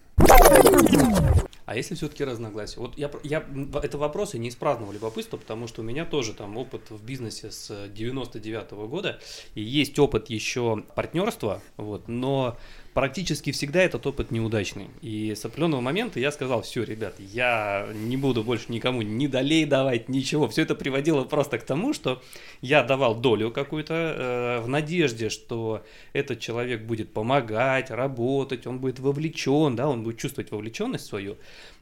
А 1.65 1.75
если 1.75 1.95
все-таки 1.95 2.23
разногласия? 2.23 2.79
Вот 2.79 2.97
я, 2.97 3.11
я, 3.23 3.45
это 3.81 3.97
вопросы 3.97 4.37
не 4.39 4.49
из 4.49 4.55
праздного 4.55 4.91
любопытства, 4.91 5.37
потому 5.37 5.67
что 5.67 5.81
у 5.81 5.85
меня 5.85 6.03
тоже 6.03 6.33
там 6.33 6.57
опыт 6.57 6.81
в 6.89 7.03
бизнесе 7.03 7.51
с 7.51 7.87
99 7.87 8.71
-го 8.71 8.87
года, 8.87 9.19
и 9.55 9.61
есть 9.61 9.97
опыт 9.99 10.29
еще 10.29 10.83
партнерства, 10.95 11.61
вот, 11.77 12.07
но 12.07 12.57
практически 12.93 13.51
всегда 13.51 13.81
этот 13.81 14.05
опыт 14.05 14.31
неудачный. 14.31 14.89
И 15.01 15.33
с 15.33 15.45
определенного 15.45 15.81
момента 15.81 16.19
я 16.19 16.31
сказал, 16.31 16.61
все, 16.61 16.83
ребят, 16.83 17.15
я 17.19 17.87
не 17.93 18.17
буду 18.17 18.43
больше 18.43 18.65
никому 18.69 19.01
ни 19.01 19.27
долей 19.27 19.65
давать, 19.65 20.09
ничего. 20.09 20.47
Все 20.47 20.63
это 20.63 20.75
приводило 20.75 21.23
просто 21.23 21.57
к 21.57 21.63
тому, 21.63 21.93
что 21.93 22.21
я 22.61 22.83
давал 22.83 23.15
долю 23.15 23.51
какую-то 23.51 23.93
э, 23.93 24.61
в 24.61 24.67
надежде, 24.67 25.29
что 25.29 25.83
этот 26.13 26.39
человек 26.39 26.83
будет 26.83 27.13
помогать, 27.13 27.91
работать, 27.91 28.67
он 28.67 28.79
будет 28.79 28.99
вовлечен, 28.99 29.75
да, 29.75 29.87
он 29.87 30.03
будет 30.03 30.17
чувствовать 30.17 30.51
вовлеченность 30.51 31.05
свою. 31.05 31.37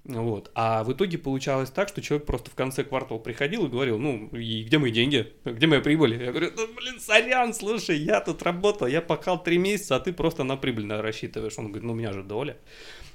Вот. 0.09 0.51
А 0.55 0.83
в 0.83 0.91
итоге 0.91 1.17
получалось 1.17 1.69
так, 1.69 1.87
что 1.87 2.01
человек 2.01 2.25
просто 2.25 2.49
в 2.49 2.55
конце 2.55 2.83
квартала 2.83 3.19
приходил 3.19 3.65
и 3.65 3.69
говорил, 3.69 3.99
ну, 3.99 4.27
и 4.29 4.63
где 4.63 4.79
мои 4.79 4.91
деньги? 4.91 5.31
Где 5.45 5.67
моя 5.67 5.81
прибыль? 5.81 6.21
Я 6.21 6.31
говорю, 6.31 6.51
ну, 6.55 6.67
блин, 6.75 6.99
сорян, 6.99 7.53
слушай, 7.53 7.97
я 7.97 8.19
тут 8.19 8.41
работал, 8.41 8.87
я 8.87 9.01
пахал 9.01 9.41
три 9.41 9.57
месяца, 9.57 9.95
а 9.95 9.99
ты 9.99 10.11
просто 10.11 10.43
на 10.43 10.57
прибыль 10.57 10.91
рассчитываешь. 10.91 11.57
Он 11.57 11.67
говорит, 11.67 11.83
ну, 11.83 11.93
у 11.93 11.95
меня 11.95 12.11
же 12.11 12.23
доля. 12.23 12.57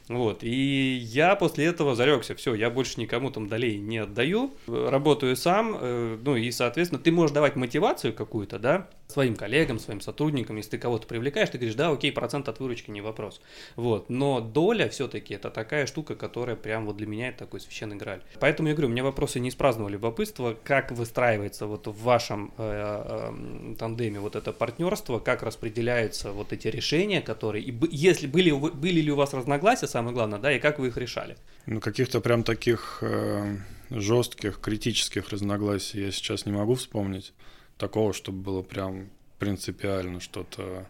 Вот, 0.09 0.45
и 0.45 0.99
я 1.03 1.35
после 1.35 1.65
этого 1.65 1.95
зарекся, 1.95 2.35
все, 2.35 2.55
я 2.55 2.69
больше 2.69 3.01
никому 3.01 3.31
там 3.31 3.49
долей 3.49 3.79
не 3.79 3.99
отдаю, 3.99 4.53
работаю 4.67 5.35
сам, 5.35 5.79
э, 5.81 6.19
ну 6.23 6.37
и, 6.37 6.51
соответственно, 6.51 7.01
ты 7.01 7.11
можешь 7.11 7.33
давать 7.33 7.57
мотивацию 7.57 8.13
какую-то, 8.13 8.59
да, 8.59 8.91
своим 9.07 9.37
коллегам, 9.37 9.79
своим 9.79 10.01
сотрудникам, 10.01 10.57
если 10.57 10.73
ты 10.73 10.79
кого-то 10.79 11.07
привлекаешь, 11.07 11.51
ты 11.51 11.59
говоришь, 11.59 11.77
да, 11.77 11.91
окей, 11.91 12.11
процент 12.11 12.49
от 12.49 12.59
выручки 12.59 12.91
не 12.91 13.01
вопрос. 13.01 13.41
Вот, 13.77 14.09
но 14.09 14.41
доля 14.41 14.89
все-таки 14.89 15.35
это 15.35 15.51
такая 15.51 15.87
штука, 15.87 16.15
которая 16.15 16.57
прям 16.57 16.87
вот 16.87 16.97
для 16.97 17.07
меня 17.07 17.29
это 17.29 17.41
такой 17.41 17.61
священный 17.61 17.97
граль. 17.97 18.23
Поэтому 18.41 18.69
я 18.69 18.75
говорю, 18.75 18.89
у 18.89 18.93
меня 18.93 19.05
вопросы 19.05 19.41
не 19.41 19.51
из 19.51 19.55
праздного 19.55 19.89
любопытства, 19.89 20.57
как 20.65 20.91
выстраивается 20.93 21.67
вот 21.67 21.87
в 21.87 22.03
вашем 22.03 22.53
э, 22.57 23.33
э, 23.33 23.75
тандеме 23.79 24.21
вот 24.21 24.37
это 24.37 24.53
партнерство, 24.53 25.19
как 25.19 25.43
распределяются 25.43 26.33
вот 26.33 26.53
эти 26.53 26.69
решения, 26.69 27.21
которые, 27.21 27.65
и 27.65 27.75
если 27.91 28.27
были, 28.27 28.51
были 28.51 29.01
ли 29.01 29.13
у 29.13 29.17
вас 29.17 29.35
разногласия, 29.35 29.87
самое 29.87 30.15
главное, 30.15 30.39
да, 30.39 30.53
и 30.53 30.59
как 30.59 30.79
вы 30.79 30.89
их 30.89 30.97
решали? 30.97 31.37
Ну, 31.67 31.81
каких-то 31.81 32.21
прям 32.21 32.43
таких 32.43 32.99
э, 33.03 33.57
жестких, 33.91 34.61
критических 34.61 35.29
разногласий 35.29 36.05
я 36.05 36.11
сейчас 36.11 36.47
не 36.47 36.53
могу 36.53 36.75
вспомнить 36.75 37.35
такого, 37.79 38.13
чтобы 38.13 38.39
было 38.39 38.63
прям 38.63 39.11
принципиально 39.39 40.21
что-то, 40.21 40.87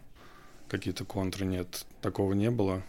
какие-то 0.69 1.05
контры 1.05 1.45
нет, 1.45 1.85
такого 2.01 2.33
не 2.33 2.51
было. 2.51 2.83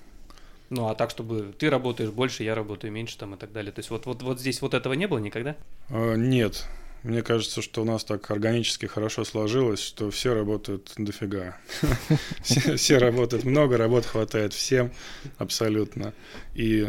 Ну, 0.68 0.88
а 0.88 0.94
так, 0.94 1.10
чтобы 1.10 1.54
ты 1.56 1.70
работаешь 1.70 2.10
больше, 2.10 2.42
я 2.42 2.54
работаю 2.54 2.92
меньше 2.92 3.16
там 3.18 3.34
и 3.34 3.38
так 3.38 3.52
далее. 3.52 3.72
То 3.72 3.78
есть 3.78 3.90
вот, 3.90 4.06
вот, 4.06 4.22
вот 4.22 4.40
здесь 4.40 4.60
вот 4.62 4.74
этого 4.74 4.94
не 4.94 5.06
было 5.06 5.18
никогда? 5.18 5.56
А, 5.88 6.14
нет. 6.14 6.66
Мне 7.02 7.22
кажется, 7.22 7.62
что 7.62 7.82
у 7.82 7.84
нас 7.84 8.02
так 8.02 8.28
органически 8.32 8.86
хорошо 8.86 9.24
сложилось, 9.24 9.80
что 9.80 10.10
все 10.10 10.34
работают 10.34 10.92
дофига. 10.96 11.56
Все 12.42 12.98
работают 12.98 13.44
много, 13.44 13.76
работ 13.76 14.06
хватает 14.06 14.52
всем 14.52 14.90
абсолютно. 15.38 16.14
И 16.54 16.88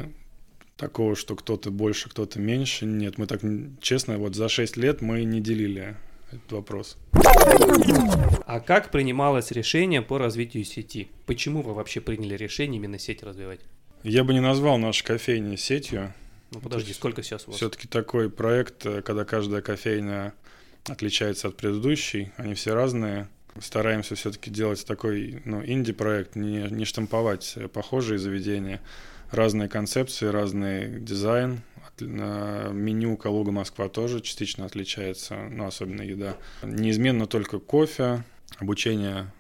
такого, 0.76 1.16
что 1.16 1.36
кто-то 1.36 1.70
больше, 1.70 2.10
кто-то 2.10 2.40
меньше, 2.40 2.86
нет. 2.86 3.20
Мы 3.20 3.28
так, 3.28 3.42
честно, 3.80 4.18
вот 4.18 4.34
за 4.34 4.50
6 4.50 4.76
лет 4.78 5.02
мы 5.02 5.24
не 5.24 5.40
делили 5.40 5.96
этот 6.32 6.52
вопрос. 6.52 6.98
А 8.46 8.60
как 8.60 8.92
принималось 8.92 9.52
решение 9.52 10.02
по 10.02 10.18
развитию 10.18 10.64
сети? 10.64 11.10
Почему 11.26 11.62
вы 11.62 11.74
вообще 11.74 12.02
приняли 12.02 12.36
решение 12.36 12.80
именно 12.80 13.00
сеть 13.00 13.24
развивать? 13.24 13.62
Я 14.04 14.24
бы 14.24 14.34
не 14.34 14.40
назвал 14.40 14.78
нашу 14.78 15.04
кофейню 15.04 15.58
сетью. 15.58 16.14
Ну 16.52 16.60
подожди, 16.60 16.94
сколько 16.94 17.24
сейчас 17.24 17.48
у 17.48 17.52
вас? 17.52 17.58
Все-таки 17.58 17.88
такой 17.88 18.30
проект, 18.30 18.86
э, 18.86 19.02
когда 19.02 19.26
каждая 19.26 19.62
кофейня 19.62 20.34
отличается 20.88 21.50
от 21.50 21.58
предыдущей, 21.58 22.32
они 22.38 22.54
все 22.54 22.74
разные. 22.74 23.28
Стараемся 23.60 24.16
все-таки 24.16 24.50
делать 24.52 24.86
такой 24.86 25.42
ну, 25.44 25.64
инди-проект, 25.66 26.36
не, 26.36 26.70
не 26.70 26.86
штамповать 26.86 27.58
похожие 27.74 28.20
заведения. 28.20 28.82
Разные 29.32 29.68
концепции, 29.68 30.28
разный 30.28 31.00
дизайн. 31.02 31.62
Меню 32.02 33.18
Калуга 33.18 33.52
Москва 33.52 33.90
тоже 33.90 34.22
частично 34.22 34.66
отличается, 34.66 35.36
ну, 35.50 35.66
особенно 35.66 36.02
еда. 36.02 36.38
Неизменно 36.64 37.28
только 37.28 37.60
кофе, 37.60 38.24
обучение 38.60 39.32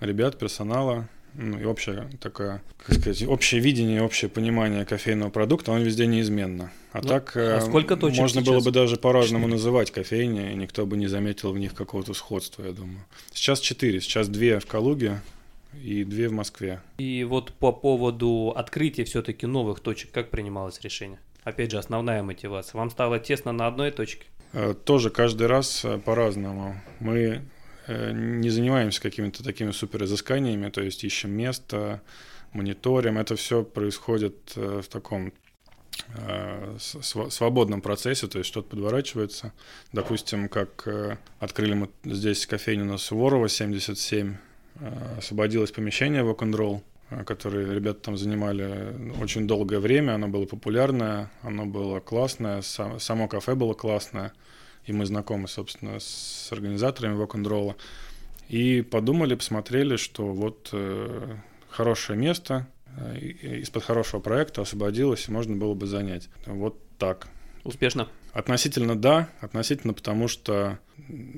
ребят, 0.00 0.38
персонала, 0.38 1.08
ну, 1.38 1.58
и 1.58 1.64
общее 1.64 2.08
такое, 2.20 2.62
как 2.78 2.96
сказать, 2.96 3.22
общее 3.26 3.60
видение, 3.60 4.02
общее 4.02 4.30
понимание 4.30 4.86
кофейного 4.86 5.30
продукта, 5.30 5.70
он 5.72 5.82
везде 5.82 6.06
неизменно. 6.06 6.72
А 6.92 7.02
ну, 7.02 7.08
так 7.08 7.36
а 7.36 7.58
э, 7.58 7.60
сколько 7.60 7.96
точек 7.96 8.20
можно 8.20 8.40
сейчас? 8.40 8.48
было 8.48 8.60
бы 8.60 8.70
даже 8.70 8.96
по-разному 8.96 9.46
называть 9.46 9.90
кофейни, 9.90 10.52
и 10.52 10.54
никто 10.54 10.86
бы 10.86 10.96
не 10.96 11.08
заметил 11.08 11.52
в 11.52 11.58
них 11.58 11.74
какого-то 11.74 12.14
сходства, 12.14 12.64
я 12.64 12.72
думаю. 12.72 13.04
Сейчас 13.32 13.60
четыре, 13.60 14.00
сейчас 14.00 14.28
две 14.28 14.60
в 14.60 14.66
Калуге 14.66 15.20
и 15.82 16.04
две 16.04 16.28
в 16.28 16.32
Москве. 16.32 16.80
И 16.96 17.24
вот 17.24 17.52
по 17.52 17.70
поводу 17.70 18.54
открытия 18.56 19.04
все-таки 19.04 19.46
новых 19.46 19.80
точек, 19.80 20.10
как 20.12 20.30
принималось 20.30 20.80
решение? 20.80 21.18
Опять 21.46 21.70
же, 21.70 21.78
основная 21.78 22.22
мотивация. 22.22 22.78
Вам 22.78 22.90
стало 22.90 23.18
тесно 23.18 23.52
на 23.52 23.66
одной 23.66 23.90
точке? 23.90 24.26
Э, 24.52 24.74
тоже 24.74 25.10
каждый 25.10 25.46
раз 25.46 25.84
э, 25.84 25.98
по-разному. 25.98 26.74
Мы 27.00 27.42
Э, 27.86 28.12
не 28.12 28.50
занимаемся 28.50 29.00
какими-то 29.00 29.44
такими 29.44 29.70
супер 29.70 30.04
изысканиями, 30.04 30.70
то 30.70 30.82
есть 30.82 31.04
ищем 31.04 31.30
место, 31.30 32.02
мониторим. 32.52 33.18
Это 33.18 33.36
все 33.36 33.62
происходит 33.62 34.52
в 34.54 34.84
таком 34.84 35.32
свободном 36.78 37.80
процессе, 37.80 38.26
то 38.26 38.38
есть 38.38 38.50
что-то 38.50 38.68
подворачивается. 38.68 39.52
Допустим, 39.92 40.48
как 40.50 40.86
открыли 41.38 41.72
мы 41.72 41.90
здесь 42.04 42.46
кофейню 42.46 42.84
на 42.84 42.98
Суворова, 42.98 43.48
77, 43.48 44.36
освободилось 45.16 45.72
помещение 45.72 46.22
в 46.22 46.30
Rock'n'Roll, 46.30 46.82
которое 47.26 47.72
ребята 47.72 48.00
там 48.00 48.16
занимали 48.16 49.12
очень 49.20 49.46
долгое 49.46 49.78
время, 49.78 50.14
оно 50.14 50.28
было 50.28 50.46
популярное, 50.46 51.30
оно 51.42 51.66
было 51.66 52.00
классное, 52.00 52.62
само 52.62 53.28
кафе 53.28 53.54
было 53.54 53.74
классное 53.74 54.32
и 54.86 54.92
мы 54.92 55.04
знакомы, 55.04 55.48
собственно, 55.48 55.98
с 55.98 56.48
организаторами 56.52 57.18
рок-н-ролла. 57.18 57.76
И 58.48 58.82
подумали, 58.82 59.34
посмотрели, 59.34 59.96
что 59.96 60.26
вот 60.26 60.70
э, 60.72 61.36
хорошее 61.68 62.18
место, 62.18 62.68
э, 62.96 63.18
из-под 63.18 63.84
хорошего 63.84 64.20
проекта 64.20 64.62
освободилось, 64.62 65.28
и 65.28 65.32
можно 65.32 65.56
было 65.56 65.74
бы 65.74 65.86
занять. 65.86 66.28
Вот 66.46 66.78
так. 66.98 67.26
Успешно? 67.64 68.06
Относительно 68.32 68.94
да, 68.94 69.28
относительно 69.40 69.92
потому 69.92 70.28
что 70.28 70.78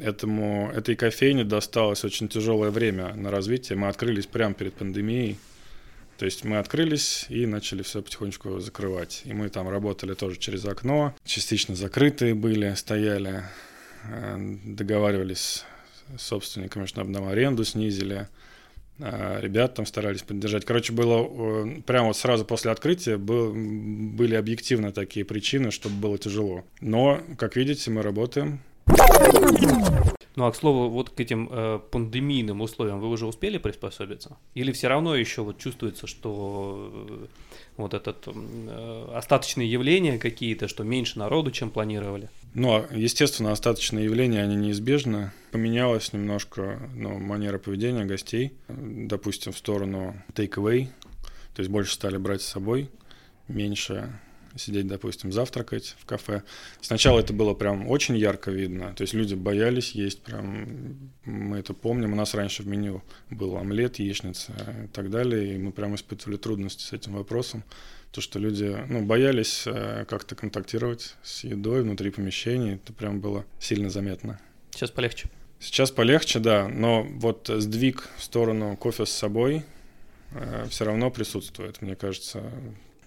этому, 0.02 0.70
этой 0.75 0.94
кофейне 0.94 1.44
досталось 1.44 2.04
очень 2.04 2.28
тяжелое 2.28 2.70
время 2.70 3.14
на 3.14 3.30
развитие. 3.30 3.78
Мы 3.78 3.88
открылись 3.88 4.26
прямо 4.26 4.52
перед 4.52 4.75
пандемией, 4.75 5.38
то 6.18 6.25
есть 6.25 6.44
мы 6.44 6.58
открылись 6.58 7.26
и 7.28 7.46
начали 7.46 7.82
все 7.82 8.02
потихонечку 8.02 8.58
закрывать. 8.58 9.22
И 9.25 9.32
мы 9.32 9.48
там 9.50 9.68
работали 9.68 10.14
тоже 10.14 10.37
через 10.37 10.64
окно, 10.64 11.14
частично 11.25 11.76
закрытые 11.76 12.34
были, 12.34 12.75
стояли, 12.75 13.44
э, 14.04 14.56
договаривались 14.64 15.64
с 16.16 16.22
собственниками, 16.22 16.87
чтобы 16.87 17.10
нам 17.10 17.28
аренду 17.28 17.64
снизили. 17.64 18.26
А 19.00 19.38
ребят 19.40 19.75
там 19.75 19.87
старались 19.87 20.22
поддержать. 20.22 20.64
Короче, 20.64 20.92
было 20.92 21.22
э, 21.22 21.82
прямо 21.82 22.08
вот 22.08 22.16
сразу 22.16 22.44
после 22.44 22.72
открытия 22.72 23.16
был, 23.16 23.54
были 23.54 24.34
объективно 24.34 24.90
такие 24.90 25.25
причины, 25.25 25.70
чтобы 25.70 25.94
было 25.96 26.18
тяжело. 26.18 26.64
Но, 26.80 27.22
как 27.38 27.54
видите, 27.54 27.92
мы 27.92 28.02
работаем. 28.02 28.60
Ну 30.38 30.47
а 30.47 30.52
к 30.52 30.54
слову, 30.54 30.88
вот 30.88 31.11
к 31.11 31.18
этим 31.18 31.49
э, 31.50 31.80
пандемийным 31.90 32.61
условиям 32.61 33.00
вы 33.00 33.09
уже 33.09 33.26
успели 33.26 33.59
приспособиться? 33.59 34.37
Или 34.54 34.71
все 34.71 34.87
равно 34.87 35.16
еще 35.16 35.42
вот 35.42 35.59
чувствуется, 35.59 36.07
что 36.07 36.92
э, 37.09 37.26
вот 37.76 37.92
этот 37.92 38.28
э, 38.28 39.12
остаточные 39.16 39.68
явления 39.68 40.16
какие-то, 40.16 40.68
что 40.68 40.85
меньше 40.85 41.18
народу, 41.18 41.50
чем 41.50 41.71
планировали? 41.71 42.30
Ну, 42.54 42.76
а, 42.76 42.87
естественно, 42.95 43.50
остаточные 43.50 44.04
явления, 44.04 44.40
они 44.40 44.54
неизбежны. 44.54 45.33
Поменялась 45.50 46.12
немножко 46.12 46.88
ну, 46.95 47.18
манера 47.18 47.59
поведения 47.59 48.04
гостей, 48.04 48.52
допустим, 48.68 49.52
в 49.52 49.59
сторону 49.59 50.23
take-away, 50.35 50.87
то 51.57 51.62
есть 51.62 51.71
больше 51.71 51.95
стали 51.95 52.16
брать 52.16 52.42
с 52.42 52.47
собой, 52.47 52.90
меньше 53.49 54.21
сидеть, 54.58 54.86
допустим, 54.86 55.32
завтракать 55.32 55.96
в 55.98 56.04
кафе. 56.04 56.42
Сначала 56.80 57.20
это 57.20 57.32
было 57.32 57.54
прям 57.54 57.88
очень 57.88 58.16
ярко 58.16 58.50
видно, 58.50 58.92
то 58.94 59.02
есть 59.02 59.14
люди 59.14 59.34
боялись 59.34 59.92
есть, 59.92 60.22
прям 60.22 61.10
мы 61.24 61.58
это 61.58 61.74
помним. 61.74 62.12
У 62.12 62.16
нас 62.16 62.34
раньше 62.34 62.62
в 62.62 62.66
меню 62.66 63.02
был 63.30 63.56
омлет, 63.56 63.98
яичница 63.98 64.52
и 64.84 64.88
так 64.88 65.10
далее, 65.10 65.54
и 65.54 65.58
мы 65.58 65.72
прям 65.72 65.94
испытывали 65.94 66.36
трудности 66.36 66.82
с 66.82 66.92
этим 66.92 67.14
вопросом. 67.14 67.64
То, 68.12 68.20
что 68.22 68.38
люди 68.38 68.74
ну, 68.88 69.04
боялись 69.04 69.64
э, 69.66 70.06
как-то 70.08 70.34
контактировать 70.34 71.14
с 71.22 71.44
едой 71.44 71.82
внутри 71.82 72.10
помещений, 72.10 72.76
это 72.76 72.94
прям 72.94 73.20
было 73.20 73.44
сильно 73.60 73.90
заметно. 73.90 74.40
Сейчас 74.70 74.90
полегче. 74.90 75.28
Сейчас 75.60 75.90
полегче, 75.90 76.38
да, 76.38 76.68
но 76.68 77.02
вот 77.02 77.50
сдвиг 77.52 78.08
в 78.16 78.22
сторону 78.22 78.76
кофе 78.76 79.04
с 79.04 79.10
собой 79.10 79.64
э, 80.30 80.66
все 80.70 80.84
равно 80.84 81.10
присутствует, 81.10 81.82
мне 81.82 81.96
кажется, 81.96 82.50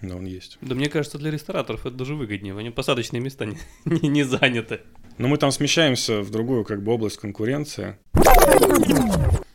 да, 0.02 0.16
он 0.16 0.26
есть. 0.26 0.58
Да 0.60 0.74
мне 0.74 0.88
кажется, 0.88 1.16
для 1.16 1.30
рестораторов 1.30 1.86
это 1.86 1.96
даже 1.96 2.14
выгоднее. 2.14 2.56
Они 2.58 2.70
посадочные 2.70 3.20
места 3.20 3.46
не, 3.46 3.56
не, 3.84 4.08
не 4.08 4.22
заняты. 4.24 4.80
Но 5.18 5.28
мы 5.28 5.38
там 5.38 5.52
смещаемся 5.52 6.22
в 6.22 6.30
другую 6.30 6.64
как 6.64 6.82
бы 6.82 6.92
область 6.92 7.18
конкуренции. 7.18 7.96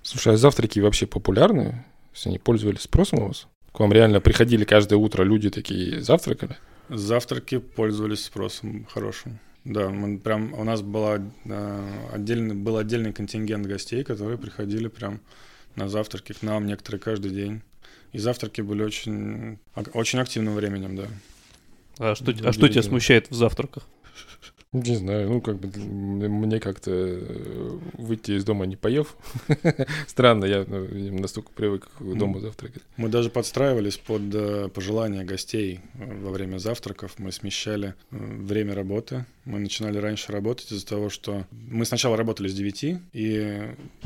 Слушай, 0.01 0.33
а 0.33 0.37
завтраки 0.37 0.79
вообще 0.79 1.05
популярны? 1.05 1.85
Если 2.13 2.29
они 2.29 2.39
пользовались 2.39 2.81
спросом 2.81 3.19
у 3.19 3.27
вас? 3.27 3.47
К 3.71 3.81
вам 3.81 3.91
реально 3.91 4.21
приходили 4.21 4.63
каждое 4.63 4.95
утро 4.95 5.23
люди 5.23 5.49
такие 5.49 6.01
завтракали? 6.01 6.55
Завтраки 6.89 7.59
пользовались 7.59 8.23
спросом 8.23 8.85
хорошим. 8.85 9.39
Да, 9.65 9.89
мы 9.89 10.17
прям 10.17 10.53
у 10.53 10.63
нас 10.63 10.81
была 10.81 11.19
э, 11.43 11.89
отдельный 12.13 12.55
был 12.55 12.77
отдельный 12.77 13.11
контингент 13.11 13.65
гостей, 13.65 14.05
которые 14.05 14.37
приходили 14.37 14.87
прям 14.87 15.19
на 15.75 15.89
завтраки 15.89 16.31
к 16.31 16.41
нам, 16.41 16.65
некоторые 16.65 17.01
каждый 17.01 17.31
день. 17.31 17.61
И 18.13 18.19
завтраки 18.19 18.61
были 18.61 18.83
очень, 18.83 19.59
очень 19.93 20.19
активным 20.19 20.55
временем, 20.55 20.95
да. 20.95 21.07
А 21.99 22.15
что, 22.15 22.31
а 22.43 22.53
что 22.53 22.67
тебя 22.67 22.83
смущает 22.83 23.29
в 23.29 23.35
завтраках? 23.35 23.87
Не 24.73 24.95
знаю, 24.95 25.29
ну 25.29 25.41
как 25.41 25.59
бы 25.59 25.69
мне 25.79 26.59
как-то 26.59 26.91
э, 26.91 27.79
выйти 27.93 28.31
из 28.31 28.43
дома 28.43 28.65
не 28.65 28.75
поев. 28.75 29.15
Странно, 30.07 30.43
я 30.43 30.65
ну, 30.67 31.19
настолько 31.19 31.51
привык 31.51 31.87
к 31.97 32.03
дому 32.03 32.41
завтракать. 32.41 32.83
Мы 32.97 33.07
даже 33.07 33.29
подстраивались 33.29 33.97
под 33.97 34.23
э, 34.33 34.67
пожелания 34.67 35.23
гостей 35.23 35.79
во 35.95 36.31
время 36.31 36.57
завтраков. 36.57 37.13
Мы 37.17 37.31
смещали 37.31 37.95
э, 38.11 38.17
время 38.17 38.75
работы. 38.75 39.25
Мы 39.47 39.59
начинали 39.59 39.97
раньше 39.97 40.33
работать 40.33 40.73
из-за 40.73 40.85
того, 40.85 41.09
что 41.09 41.45
мы 41.51 41.85
сначала 41.85 42.17
работали 42.17 42.49
с 42.49 42.53
9, 42.53 42.99
и 43.13 43.61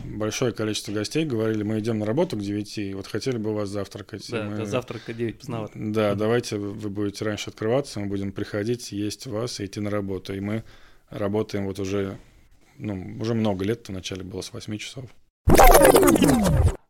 большое 0.05 0.51
количество 0.51 0.91
гостей 0.91 1.25
говорили, 1.25 1.63
мы 1.63 1.79
идем 1.79 1.97
на 1.97 2.05
работу 2.05 2.37
к 2.37 2.41
9, 2.41 2.77
и 2.77 2.93
вот 2.93 3.07
хотели 3.07 3.37
бы 3.37 3.49
у 3.49 3.53
вас 3.55 3.69
завтракать. 3.69 4.29
Да, 4.29 4.43
мы... 4.43 4.65
завтрак 4.65 5.05
к 5.05 5.13
9 5.13 5.39
поздновато. 5.39 5.73
Да, 5.75 6.13
давайте 6.13 6.57
вы 6.57 6.89
будете 6.91 7.25
раньше 7.25 7.49
открываться, 7.49 7.99
мы 7.99 8.05
будем 8.05 8.31
приходить, 8.31 8.91
есть 8.91 9.25
вас 9.25 9.59
и 9.59 9.65
идти 9.65 9.79
на 9.79 9.89
работу. 9.89 10.35
И 10.35 10.39
мы 10.39 10.51
мы 10.51 10.63
работаем 11.09 11.65
вот 11.65 11.79
уже, 11.79 12.17
ну, 12.77 13.17
уже 13.19 13.33
много 13.33 13.63
лет, 13.63 13.87
вначале 13.87 14.23
было 14.23 14.41
с 14.41 14.51
8 14.53 14.77
часов. 14.77 15.05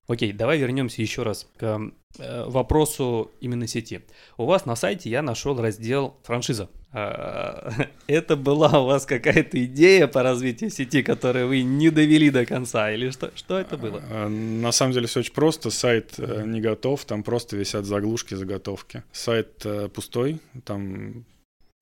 Окей, 0.07 0.33
давай 0.33 0.57
вернемся 0.57 1.01
еще 1.01 1.23
раз 1.23 1.47
к 1.57 1.91
э, 2.19 2.43
вопросу 2.47 3.31
именно 3.39 3.67
сети. 3.67 4.01
У 4.37 4.45
вас 4.45 4.65
на 4.65 4.75
сайте 4.75 5.09
я 5.09 5.21
нашел 5.21 5.59
раздел 5.59 6.17
франшиза. 6.23 6.69
А, 6.91 7.71
это 8.07 8.35
была 8.35 8.81
у 8.81 8.87
вас 8.87 9.05
какая-то 9.05 9.63
идея 9.63 10.07
по 10.07 10.23
развитию 10.23 10.69
сети, 10.69 11.03
которую 11.03 11.47
вы 11.47 11.61
не 11.61 11.89
довели 11.89 12.29
до 12.29 12.45
конца, 12.45 12.91
или 12.91 13.09
что, 13.11 13.31
что 13.35 13.57
это 13.57 13.77
было? 13.77 14.01
А, 14.09 14.27
на 14.27 14.71
самом 14.71 14.93
деле 14.93 15.07
все 15.07 15.21
очень 15.21 15.33
просто. 15.33 15.69
Сайт 15.69 16.15
э, 16.17 16.43
не 16.45 16.59
готов, 16.59 17.05
там 17.05 17.23
просто 17.23 17.55
висят 17.55 17.85
заглушки, 17.85 18.33
заготовки. 18.33 19.03
Сайт 19.11 19.65
э, 19.65 19.87
пустой, 19.87 20.39
там 20.65 21.25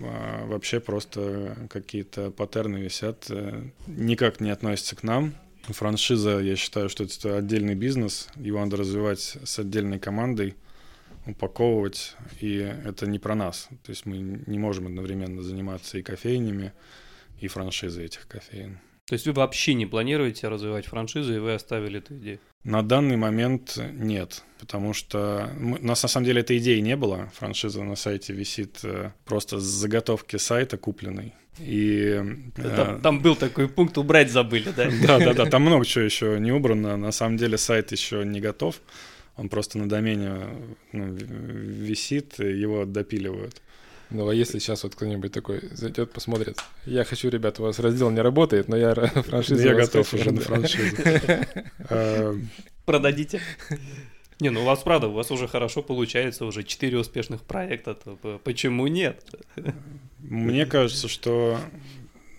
а 0.01 0.45
вообще 0.45 0.79
просто 0.79 1.57
какие-то 1.69 2.31
паттерны 2.31 2.77
висят, 2.77 3.29
никак 3.87 4.39
не 4.39 4.49
относятся 4.49 4.95
к 4.95 5.03
нам. 5.03 5.33
Франшиза, 5.73 6.39
я 6.39 6.55
считаю, 6.55 6.89
что 6.89 7.03
это 7.03 7.37
отдельный 7.37 7.75
бизнес, 7.75 8.27
его 8.35 8.59
надо 8.59 8.77
развивать 8.77 9.37
с 9.43 9.59
отдельной 9.59 9.99
командой, 9.99 10.55
упаковывать, 11.25 12.15
и 12.39 12.55
это 12.57 13.07
не 13.07 13.19
про 13.19 13.35
нас. 13.35 13.69
То 13.83 13.91
есть 13.91 14.05
мы 14.05 14.17
не 14.17 14.59
можем 14.59 14.87
одновременно 14.87 15.41
заниматься 15.41 15.97
и 15.97 16.01
кофейнями, 16.01 16.73
и 17.39 17.47
франшизой 17.47 18.05
этих 18.05 18.27
кофеин. 18.27 18.79
То 19.05 19.13
есть 19.13 19.25
вы 19.25 19.33
вообще 19.33 19.73
не 19.73 19.87
планируете 19.87 20.47
развивать 20.49 20.85
франшизу, 20.85 21.35
и 21.35 21.39
вы 21.39 21.53
оставили 21.53 21.97
эту 21.97 22.15
идею? 22.17 22.39
На 22.63 22.83
данный 22.83 23.17
момент 23.17 23.79
нет, 23.93 24.43
потому 24.59 24.93
что 24.93 25.49
мы, 25.57 25.79
у 25.79 25.83
нас 25.83 26.03
на 26.03 26.09
самом 26.09 26.25
деле 26.25 26.41
этой 26.41 26.59
идеи 26.59 26.79
не 26.79 26.95
было. 26.95 27.31
Франшиза 27.33 27.83
на 27.83 27.95
сайте 27.95 28.33
висит 28.33 28.81
э, 28.83 29.11
просто 29.25 29.59
с 29.59 29.63
заготовки 29.63 30.35
сайта 30.35 30.77
купленной. 30.77 31.33
И, 31.59 32.21
там, 32.55 32.97
э, 32.97 32.99
там 33.01 33.19
был 33.21 33.35
такой 33.35 33.67
пункт, 33.67 33.97
убрать 33.97 34.31
забыли, 34.31 34.71
да? 34.75 34.89
Да, 35.05 35.19
да, 35.19 35.33
да, 35.33 35.45
там 35.45 35.63
много 35.63 35.85
чего 35.85 36.05
еще 36.05 36.39
не 36.39 36.51
убрано. 36.51 36.97
На 36.97 37.11
самом 37.11 37.37
деле 37.37 37.57
сайт 37.57 37.91
еще 37.91 38.23
не 38.25 38.39
готов. 38.39 38.81
Он 39.35 39.49
просто 39.49 39.77
на 39.77 39.87
домене 39.87 40.47
ну, 40.91 41.13
висит, 41.13 42.39
его 42.39 42.85
допиливают. 42.85 43.61
Ну, 44.09 44.27
а 44.27 44.33
если 44.33 44.57
сейчас 44.57 44.83
вот 44.83 44.95
кто-нибудь 44.95 45.31
такой 45.31 45.61
зайдет, 45.71 46.11
посмотрит, 46.11 46.57
я 46.85 47.03
хочу, 47.03 47.29
ребят, 47.29 47.59
у 47.59 47.63
вас 47.63 47.77
раздел 47.79 48.09
не 48.09 48.21
работает, 48.21 48.67
но 48.67 48.75
я 48.75 48.95
франшизу 48.95 49.61
Я 49.61 49.75
готов 49.75 50.11
уже 50.13 50.31
на 50.31 50.41
франшизу. 50.41 50.95
А, 51.89 52.35
Продадите? 52.85 53.39
Не, 54.39 54.49
ну 54.51 54.61
у 54.61 54.65
вас 54.65 54.83
правда, 54.83 55.07
у 55.07 55.13
вас 55.13 55.31
уже 55.31 55.47
хорошо 55.47 55.83
получается, 55.83 56.45
уже 56.45 56.63
четыре 56.63 56.97
успешных 56.97 57.41
проекта, 57.41 57.97
почему 58.43 58.87
нет? 58.87 59.23
Мне 60.19 60.65
кажется, 60.65 61.07
что 61.07 61.59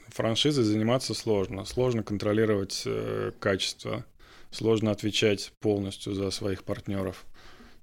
франшизой 0.08 0.64
заниматься 0.64 1.14
сложно. 1.14 1.64
Сложно 1.64 2.02
контролировать 2.02 2.82
э, 2.86 3.32
качество, 3.38 4.04
сложно 4.50 4.90
отвечать 4.90 5.52
полностью 5.60 6.14
за 6.14 6.30
своих 6.30 6.64
партнеров. 6.64 7.24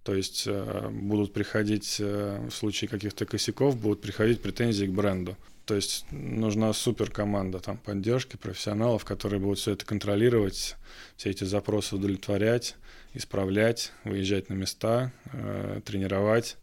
То 0.03 0.13
есть 0.13 0.43
э, 0.47 0.89
будут 0.89 1.33
приходить 1.33 1.97
э, 1.99 2.47
в 2.49 2.53
случае 2.53 2.89
каких-то 2.89 3.25
косяков, 3.25 3.77
будут 3.77 4.01
приходить 4.01 4.41
претензии 4.41 4.85
к 4.85 4.91
бренду. 4.91 5.35
То 5.65 5.75
есть 5.75 6.05
нужна 6.11 6.71
супер 6.73 7.11
команда 7.11 7.59
там 7.59 7.77
поддержки 7.77 8.37
профессионалов, 8.37 9.03
которые 9.03 9.39
будут 9.41 9.59
все 9.59 9.73
это 9.73 9.85
контролировать, 9.85 10.77
все 11.17 11.29
эти 11.29 11.43
запросы 11.43 11.95
удовлетворять, 11.95 12.75
исправлять, 13.17 13.91
выезжать 14.03 14.49
на 14.49 14.53
места, 14.53 15.11
э, 15.33 15.81
тренировать. 15.85 16.57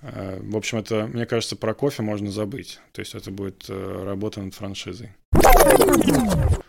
Э, 0.00 0.40
в 0.40 0.56
общем, 0.56 0.78
это, 0.78 1.06
мне 1.06 1.26
кажется, 1.26 1.56
про 1.56 1.74
кофе 1.74 2.02
можно 2.02 2.30
забыть. 2.30 2.80
То 2.92 3.00
есть 3.00 3.14
это 3.14 3.30
будет 3.30 3.66
э, 3.68 4.04
работа 4.04 4.40
над 4.40 4.54
франшизой. 4.54 5.12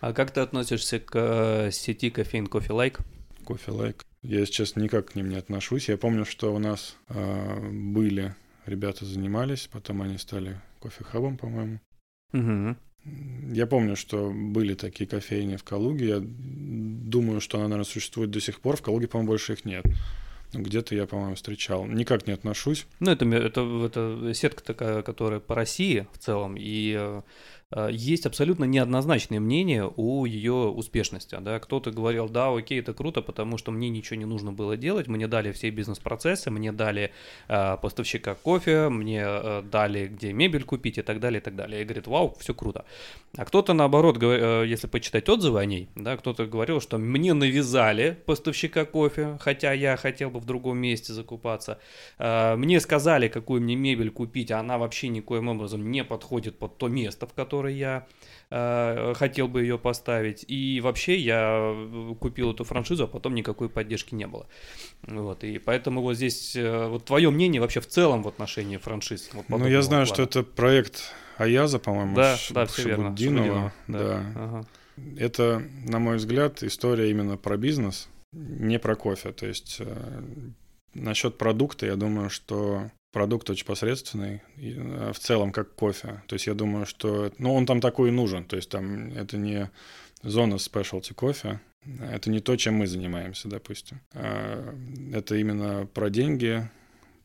А 0.02 0.14
как 0.14 0.32
ты 0.32 0.42
относишься 0.42 1.00
к 1.00 1.70
сети 1.72 2.10
кофеин 2.10 2.48
Coffee 2.48 2.70
Like? 2.70 3.00
Coffee 3.46 3.74
Like. 3.74 4.02
Я, 4.22 4.40
если 4.40 4.54
честно, 4.54 4.82
никак 4.82 5.12
к 5.12 5.16
ним 5.16 5.30
не 5.30 5.36
отношусь. 5.36 5.90
Я 5.90 5.98
помню, 5.98 6.26
что 6.26 6.54
у 6.54 6.60
нас 6.60 6.96
э, 7.10 7.70
были 7.72 8.36
ребята 8.66 9.06
занимались, 9.06 9.68
потом 9.68 10.02
они 10.02 10.18
стали 10.18 10.60
кофе-хабом, 10.80 11.38
по-моему. 11.38 11.80
Угу. 12.34 12.76
Я 13.06 13.68
помню, 13.68 13.96
что 13.96 14.32
были 14.34 14.74
такие 14.76 15.08
кофейни 15.08 15.58
в 15.58 15.64
Калуге. 15.64 16.08
Я 16.08 16.22
думаю, 16.22 17.42
что 17.42 17.58
она, 17.58 17.68
наверное, 17.68 17.90
существует 17.90 18.32
до 18.32 18.40
сих 18.40 18.62
пор. 18.62 18.78
В 18.78 18.82
Калуге, 18.82 19.08
по-моему, 19.08 19.32
больше 19.32 19.54
их 19.54 19.66
нет. 19.66 19.86
Где-то 20.54 20.96
я, 20.96 21.06
по-моему, 21.06 21.36
встречал. 21.36 21.86
Никак 21.86 22.28
не 22.28 22.34
отношусь. 22.34 22.86
Ну, 23.00 23.12
это, 23.12 23.26
это, 23.26 23.86
это 23.86 24.34
сетка 24.34 24.64
такая, 24.64 25.02
которая 25.02 25.40
по 25.40 25.56
России 25.56 26.08
в 26.14 26.20
целом. 26.20 26.56
И 26.58 26.96
э, 26.98 27.22
есть 27.90 28.26
абсолютно 28.26 28.66
неоднозначные 28.66 29.40
мнения 29.40 29.86
о 29.86 30.26
ее 30.26 30.54
успешности. 30.54 31.38
Да? 31.40 31.60
Кто-то 31.60 31.92
говорил, 31.92 32.30
да, 32.30 32.56
окей, 32.56 32.80
это 32.80 32.94
круто, 32.94 33.22
потому 33.22 33.58
что 33.58 33.72
мне 33.72 33.90
ничего 33.90 34.18
не 34.18 34.26
нужно 34.26 34.52
было 34.52 34.78
делать, 34.78 35.08
мне 35.08 35.28
дали 35.28 35.52
все 35.52 35.70
бизнес-процессы, 35.70 36.52
мне 36.52 36.72
дали 36.72 37.12
э, 37.48 37.78
поставщика 37.82 38.36
кофе, 38.36 38.90
мне 38.90 39.24
э, 39.26 39.64
дали, 39.64 40.08
где 40.08 40.34
мебель 40.34 40.64
купить 40.64 40.98
и 40.98 41.02
так 41.02 41.20
далее, 41.20 41.40
и 41.40 41.44
так 41.44 41.56
далее. 41.56 41.82
И 41.82 41.86
говорит, 41.86 42.08
вау, 42.08 42.36
все 42.40 42.54
круто. 42.54 42.86
А 43.38 43.46
кто-то, 43.46 43.74
наоборот, 43.74 44.18
э, 44.22 44.66
если 44.68 44.88
почитать 44.88 45.28
отзывы 45.30 45.60
о 45.60 45.66
ней, 45.66 45.90
да, 45.96 46.18
кто-то 46.18 46.46
говорил, 46.46 46.80
что 46.80 46.98
мне 46.98 47.34
навязали 47.34 48.18
поставщика 48.26 48.86
кофе, 48.86 49.38
хотя 49.42 49.74
я 49.74 49.98
хотел 49.98 50.30
бы 50.30 50.40
в 50.40 50.46
другом 50.46 50.78
месте 50.78 51.14
закупаться. 51.14 51.80
Э, 52.20 52.56
мне 52.56 52.80
сказали, 52.80 53.30
какую 53.30 53.62
мне 53.62 53.76
мебель 53.76 54.12
купить, 54.12 54.52
а 54.52 54.60
она 54.60 54.78
вообще 54.78 55.08
никоим 55.08 55.48
образом 55.48 55.90
не 55.90 56.04
подходит 56.04 56.60
под 56.60 56.78
то 56.78 56.88
место, 56.88 57.26
в 57.26 57.34
котором 57.34 57.63
которой 57.64 57.76
я 57.76 58.06
э, 58.50 59.14
хотел 59.16 59.48
бы 59.48 59.62
ее 59.62 59.78
поставить. 59.78 60.46
И 60.48 60.82
вообще 60.82 61.18
я 61.18 61.74
э, 61.74 62.16
купил 62.20 62.52
эту 62.52 62.64
франшизу, 62.64 63.06
а 63.06 63.08
потом 63.08 63.36
никакой 63.36 63.70
поддержки 63.70 64.16
не 64.16 64.28
было. 64.28 64.48
Вот, 65.04 65.44
и 65.44 65.60
поэтому 65.60 66.02
вот 66.02 66.16
здесь, 66.16 66.56
э, 66.56 66.88
вот 66.88 67.06
твое 67.06 67.30
мнение 67.30 67.62
вообще 67.62 67.80
в 67.80 67.88
целом 67.88 68.24
в 68.24 68.28
отношении 68.28 68.78
франшиз? 68.78 69.30
Вот 69.34 69.46
ну, 69.50 69.68
я 69.68 69.82
знаю, 69.82 70.06
плана. 70.06 70.14
что 70.14 70.24
это 70.24 70.44
проект 70.44 71.14
Аяза, 71.38 71.80
по-моему, 71.80 72.16
да, 72.16 72.38
Ш- 72.38 72.54
да, 72.54 72.68
верно. 72.78 73.16
да. 73.88 73.98
да. 74.00 74.24
Ага. 74.36 74.66
Это, 75.18 75.64
на 75.88 76.00
мой 76.00 76.18
взгляд, 76.18 76.62
история 76.64 77.10
именно 77.10 77.38
про 77.38 77.58
бизнес, 77.58 78.10
не 78.34 78.78
про 78.78 78.96
кофе. 78.96 79.32
То 79.32 79.48
есть 79.48 79.78
э, 79.80 80.22
насчет 80.94 81.38
продукта, 81.38 81.86
я 81.86 81.96
думаю, 81.96 82.30
что 82.30 82.92
продукт 83.14 83.50
очень 83.50 83.66
посредственный, 83.66 84.42
э, 84.58 85.12
в 85.14 85.20
целом 85.20 85.54
как 85.54 85.74
кофе. 85.76 86.22
То 86.28 86.34
есть 86.34 86.48
я 86.48 86.54
думаю, 86.54 86.86
что... 86.86 87.32
Ну, 87.38 87.54
он 87.54 87.66
там 87.66 87.80
такой 87.80 88.10
и 88.10 88.12
нужен. 88.12 88.44
То 88.44 88.58
есть 88.58 88.70
там 88.70 89.14
это 89.14 89.38
не 89.38 89.70
зона 90.24 90.56
specialty 90.56 91.14
кофе, 91.14 91.62
это 92.02 92.30
не 92.30 92.40
то, 92.40 92.56
чем 92.58 92.76
мы 92.76 92.88
занимаемся, 92.88 93.48
допустим. 93.48 94.02
А, 94.14 94.76
это 95.14 95.36
именно 95.36 95.88
про 95.94 96.10
деньги, 96.10 96.70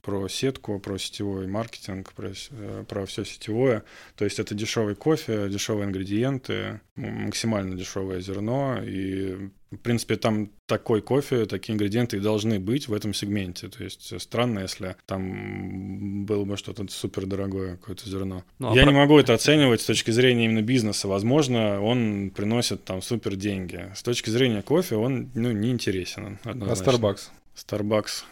про 0.09 0.27
сетку, 0.27 0.79
про 0.81 0.97
сетевой 0.97 1.47
маркетинг, 1.49 2.15
про, 2.15 2.31
э, 2.51 2.85
про 2.89 3.05
все 3.05 3.27
сетевое. 3.27 3.85
То 4.17 4.25
есть 4.25 4.39
это 4.39 4.55
дешевый 4.55 4.95
кофе, 4.95 5.51
дешевые 5.51 5.85
ингредиенты, 5.85 6.81
максимально 6.97 7.77
дешевое 7.77 8.23
зерно. 8.23 8.79
И, 8.83 9.51
в 9.71 9.77
принципе, 9.77 10.17
там 10.17 10.49
такой 10.65 11.03
кофе, 11.03 11.45
такие 11.45 11.75
ингредиенты 11.75 12.17
и 12.17 12.21
должны 12.21 12.59
быть 12.59 12.89
в 12.89 12.95
этом 12.95 13.13
сегменте. 13.13 13.69
То 13.69 13.85
есть 13.85 14.19
странно, 14.19 14.61
если 14.61 14.97
там 15.05 16.25
было 16.25 16.47
бы 16.47 16.57
что-то 16.57 16.87
супер 16.89 17.27
дорогое, 17.27 17.77
какое-то 17.77 18.09
зерно. 18.09 18.45
Ну, 18.59 18.73
а 18.73 18.75
Я 18.75 18.85
про... 18.85 18.91
не 18.91 18.97
могу 18.97 19.19
это 19.19 19.35
оценивать 19.35 19.83
с 19.83 19.85
точки 19.85 20.11
зрения 20.11 20.47
именно 20.47 20.63
бизнеса. 20.63 21.07
Возможно, 21.07 21.83
он 21.83 22.31
приносит 22.35 22.83
там 22.85 23.03
супер 23.03 23.37
деньги. 23.37 23.93
С 23.95 24.03
точки 24.03 24.31
зрения 24.31 24.63
кофе 24.63 24.97
он 24.97 25.29
ну, 25.35 25.53
не 25.53 25.69
интересен. 25.69 26.39
А 26.45 26.53
Starbucks? 26.53 27.29
Starbucks. 27.59 28.25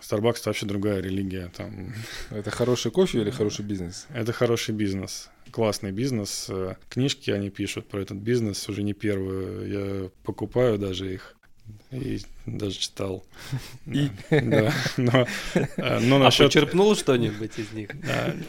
Starbucks 0.00 0.40
это 0.40 0.48
вообще 0.50 0.66
другая 0.66 1.00
религия. 1.00 1.50
Там... 1.56 1.92
Это 2.30 2.50
хороший 2.50 2.92
кофе 2.92 3.20
или 3.20 3.30
хороший 3.30 3.64
бизнес? 3.64 4.06
Это 4.14 4.32
хороший 4.32 4.74
бизнес. 4.74 5.30
Классный 5.50 5.90
бизнес. 5.90 6.48
Книжки 6.88 7.30
они 7.30 7.50
пишут 7.50 7.88
про 7.88 8.00
этот 8.00 8.18
бизнес 8.18 8.68
уже 8.68 8.82
не 8.82 8.92
первую. 8.92 9.68
Я 9.68 10.10
покупаю 10.22 10.78
даже 10.78 11.12
их. 11.12 11.34
И 11.90 12.20
даже 12.46 12.78
читал. 12.78 13.24
И? 13.86 14.08
Да. 14.30 14.72
Но, 14.96 15.26
э, 15.54 15.98
но 16.00 16.18
насчет... 16.18 16.40
А 16.40 16.44
почерпнул 16.48 16.96
что-нибудь 16.96 17.58
из 17.58 17.72
них? 17.72 17.90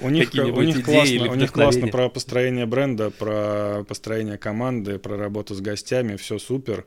У 0.01 0.09
них, 0.09 0.31
у 0.33 0.61
них, 0.61 0.83
классно, 0.83 1.31
у 1.31 1.35
них 1.35 1.51
классно 1.51 1.87
про 1.87 2.09
построение 2.09 2.65
бренда, 2.65 3.11
про 3.11 3.83
построение 3.87 4.37
команды, 4.37 4.97
про 4.97 5.17
работу 5.17 5.55
с 5.55 5.61
гостями, 5.61 6.15
все 6.15 6.39
супер. 6.39 6.85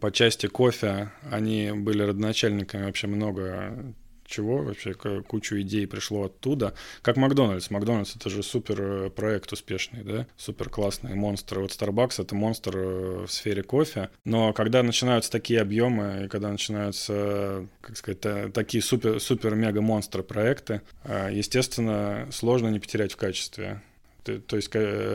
По 0.00 0.10
части 0.10 0.46
кофе 0.46 1.12
они 1.30 1.72
были 1.72 2.02
родоначальниками 2.02 2.84
вообще 2.84 3.06
много 3.06 3.94
чего, 4.26 4.58
вообще 4.58 4.94
кучу 4.94 5.60
идей 5.60 5.86
пришло 5.86 6.24
оттуда. 6.24 6.74
Как 7.02 7.16
Макдональдс. 7.16 7.70
Макдональдс 7.70 8.16
это 8.16 8.28
же 8.28 8.42
супер 8.42 8.82
э, 8.82 9.10
проект 9.10 9.52
успешный, 9.52 10.02
да, 10.02 10.26
супер 10.36 10.68
классный 10.68 11.14
монстр. 11.14 11.60
Вот 11.60 11.70
Starbucks 11.70 12.22
это 12.22 12.34
монстр 12.34 12.76
э, 12.76 13.24
в 13.26 13.28
сфере 13.28 13.62
кофе. 13.62 14.10
Но 14.24 14.52
когда 14.52 14.82
начинаются 14.82 15.30
такие 15.30 15.60
объемы, 15.60 16.24
и 16.24 16.28
когда 16.28 16.50
начинаются, 16.50 17.68
как 17.80 17.96
сказать, 17.96 18.52
такие 18.52 18.82
супер, 18.82 19.20
супер 19.20 19.54
мега 19.54 19.80
монстры 19.80 20.22
проекты, 20.22 20.82
э, 21.04 21.30
естественно, 21.32 22.28
сложно 22.32 22.68
не 22.68 22.80
потерять 22.80 23.12
в 23.12 23.16
качестве. 23.16 23.82
То 24.24 24.56
есть 24.56 24.70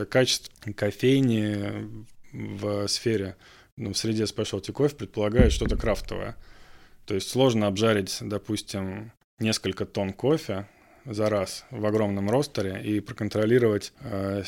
качество 0.10 0.72
кофейни 0.74 2.06
в 2.32 2.88
сфере 2.88 3.36
ну, 3.82 3.94
в 3.94 3.98
среде 3.98 4.24
specialty 4.24 4.72
кофе 4.72 4.96
предполагает 4.96 5.52
что-то 5.52 5.76
крафтовое. 5.76 6.38
То 7.06 7.16
есть 7.16 7.30
сложно 7.30 7.68
обжарить, 7.68 8.18
допустим, 8.22 9.12
несколько 9.40 9.86
тонн 9.86 10.14
кофе 10.14 10.68
за 11.04 11.30
раз 11.30 11.66
в 11.72 11.84
огромном 11.84 12.30
ростере 12.30 12.80
и 12.84 13.00
проконтролировать 13.00 13.92
э, 14.02 14.44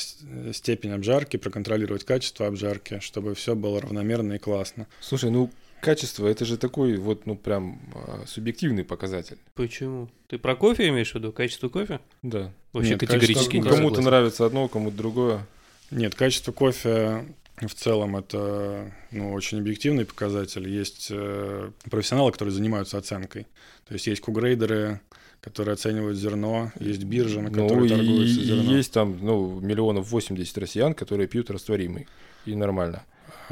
степень 0.54 0.92
обжарки, 0.92 1.38
проконтролировать 1.38 2.04
качество 2.04 2.46
обжарки, 2.46 3.00
чтобы 3.00 3.34
все 3.34 3.56
было 3.56 3.82
равномерно 3.82 4.34
и 4.34 4.38
классно. 4.38 4.86
Слушай, 5.00 5.32
ну 5.32 5.50
качество 5.82 6.28
это 6.28 6.46
же 6.46 6.58
такой 6.58 6.96
вот, 6.98 7.26
ну, 7.26 7.36
прям 7.36 7.82
а, 7.94 8.24
субъективный 8.28 8.86
показатель. 8.86 9.38
Почему? 9.56 10.10
Ты 10.28 10.38
про 10.38 10.56
кофе 10.56 10.90
имеешь 10.90 11.12
в 11.12 11.16
виду? 11.16 11.34
Качество 11.34 11.70
кофе? 11.70 12.00
Да. 12.22 12.54
Вообще 12.72 12.92
Нет, 12.92 13.00
категорически 13.02 13.58
качество- 13.58 13.58
не 13.58 13.78
Кому-то 13.78 14.02
нравится 14.02 14.46
одно, 14.46 14.68
кому-то 14.68 14.96
другое. 14.96 15.46
Нет, 15.92 16.16
качество 16.16 16.52
кофе 16.52 17.26
в 17.62 17.74
целом 17.76 18.16
это 18.18 18.92
ну, 19.12 19.32
очень 19.34 19.60
объективный 19.60 20.06
показатель. 20.06 20.68
Есть 20.68 21.08
э, 21.12 21.70
профессионалы, 21.90 22.32
которые 22.32 22.54
занимаются 22.54 22.98
оценкой. 22.98 23.48
То 23.88 23.94
есть 23.94 24.08
есть 24.08 24.22
кугрейдеры, 24.22 25.00
которые 25.40 25.74
оценивают 25.74 26.18
зерно, 26.18 26.72
есть 26.80 27.04
биржи, 27.04 27.42
на 27.42 27.50
Ну, 27.50 27.68
которые 27.68 27.86
и, 27.86 27.90
торгуется 27.90 28.40
и 28.42 28.44
зерно. 28.44 28.76
есть 28.76 28.92
там, 28.94 29.18
ну, 29.22 29.60
миллионов 29.60 30.10
80 30.12 30.58
россиян, 30.58 30.94
которые 30.94 31.28
пьют 31.28 31.52
растворимый. 31.52 32.08
И 32.46 32.56
нормально. 32.56 33.04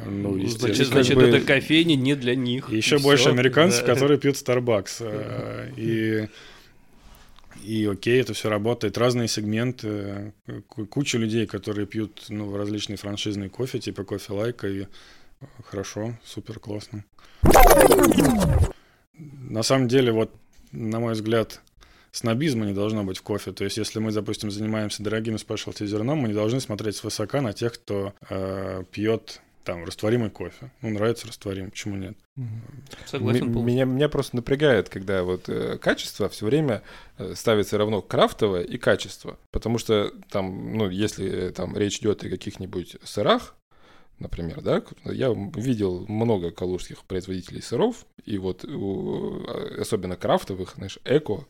Ну, 0.06 0.32
Значит, 0.40 0.48
естественно. 0.54 0.78
как 0.88 0.88
значит 0.94 1.16
бы- 1.16 1.24
это 1.24 1.42
кофейня 1.46 1.96
не 1.96 2.16
для 2.16 2.36
них. 2.36 2.70
И 2.72 2.78
еще 2.78 2.96
И 2.96 3.02
больше 3.02 3.24
всё. 3.24 3.32
американцев, 3.32 3.86
Да. 3.86 3.94
которые 3.94 4.18
пьют 4.20 4.36
Starbucks. 4.36 4.98
э, 5.02 5.72
И, 5.78 6.28
и 7.64 7.86
окей, 7.86 8.22
это 8.22 8.34
все 8.34 8.50
работает. 8.50 8.98
Разные 8.98 9.28
сегменты. 9.28 10.34
ку- 10.68 10.86
Куча 10.86 11.18
людей, 11.18 11.46
которые 11.48 11.88
пьют 11.88 12.26
ну, 12.30 12.56
различные 12.56 12.98
франшизные 12.98 13.50
кофе, 13.50 13.80
типа 13.80 14.04
кофе 14.04 14.34
лайка. 14.34 14.68
И 14.68 14.82
э, 14.82 15.46
хорошо, 15.66 16.18
супер 16.24 16.60
классно. 16.60 17.04
На 19.14 19.64
самом 19.64 19.88
деле, 19.88 20.12
вот, 20.12 20.34
на 20.72 21.00
мой 21.00 21.14
взгляд, 21.14 21.62
снобизма 22.12 22.66
не 22.66 22.74
должно 22.74 23.04
быть 23.04 23.18
в 23.18 23.22
кофе. 23.22 23.52
То 23.52 23.64
есть, 23.64 23.78
если 23.78 24.00
мы, 24.00 24.12
допустим, 24.12 24.52
занимаемся 24.52 25.04
дорогим 25.04 25.38
спешлти 25.38 25.86
зерном, 25.86 26.20
мы 26.20 26.30
не 26.30 26.34
должны 26.34 26.60
смотреть 26.60 26.96
свысока 26.96 27.42
на 27.42 27.54
тех, 27.54 27.74
кто 27.74 28.14
э, 28.30 28.84
пьет 28.92 29.42
там 29.64 29.84
растворимый 29.84 30.30
кофе. 30.30 30.72
Ну, 30.82 30.90
нравится 30.90 31.28
растворимый, 31.28 31.72
почему 31.72 31.96
нет? 31.96 32.18
Согласен 33.06 33.56
М- 33.56 33.66
меня, 33.66 33.86
меня 33.86 34.10
просто 34.10 34.36
напрягает, 34.36 34.90
когда 34.90 35.24
вот 35.24 35.50
э, 35.50 35.78
качество 35.78 36.30
все 36.30 36.46
время 36.46 36.82
э, 37.18 37.34
ставится 37.36 37.78
равно 37.78 38.02
крафтовое 38.02 38.62
и 38.62 38.78
качество. 38.78 39.38
Потому 39.52 39.78
что 39.78 40.12
там, 40.30 40.78
ну, 40.78 40.90
если 40.90 41.30
э, 41.30 41.52
там 41.52 41.78
речь 41.78 42.00
идет 42.00 42.24
о 42.24 42.30
каких-нибудь 42.30 42.98
сырах, 43.04 43.56
например, 44.20 44.62
да, 44.62 44.84
я 45.06 45.34
видел 45.56 46.06
много 46.08 46.52
калужских 46.52 47.04
производителей 47.04 47.62
сыров, 47.62 48.06
и 48.26 48.38
вот 48.38 48.64
у, 48.66 49.44
э, 49.46 49.82
особенно 49.82 50.16
крафтовых, 50.16 50.76
знаешь, 50.76 51.00
эко, 51.06 51.46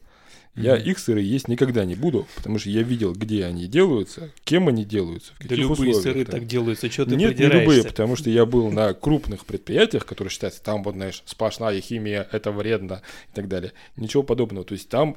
я 0.55 0.75
их 0.75 0.99
сыры 0.99 1.21
есть 1.21 1.47
никогда 1.47 1.85
не 1.85 1.95
буду, 1.95 2.27
потому 2.35 2.59
что 2.59 2.69
я 2.69 2.83
видел, 2.83 3.13
где 3.13 3.45
они 3.45 3.67
делаются, 3.67 4.31
кем 4.43 4.67
они 4.67 4.83
делаются, 4.83 5.33
в 5.35 5.37
Да 5.39 5.43
каких 5.43 5.57
любые 5.59 5.91
условиях. 5.91 6.01
сыры 6.03 6.25
да. 6.25 6.31
так 6.33 6.45
делаются, 6.47 6.91
что 6.91 7.05
ты 7.05 7.15
Нет, 7.15 7.39
не 7.39 7.45
любые, 7.45 7.83
потому 7.83 8.15
что 8.15 8.29
я 8.29 8.45
был 8.45 8.69
на 8.71 8.93
крупных 8.93 9.45
предприятиях, 9.45 10.05
которые 10.05 10.29
считаются, 10.31 10.61
там 10.61 10.83
вот, 10.83 10.95
знаешь, 10.95 11.23
сплошная 11.25 11.79
химия, 11.81 12.27
это 12.31 12.51
вредно 12.51 13.01
и 13.31 13.35
так 13.35 13.47
далее. 13.47 13.71
Ничего 13.95 14.23
подобного. 14.23 14.65
То 14.65 14.73
есть 14.73 14.89
там 14.89 15.15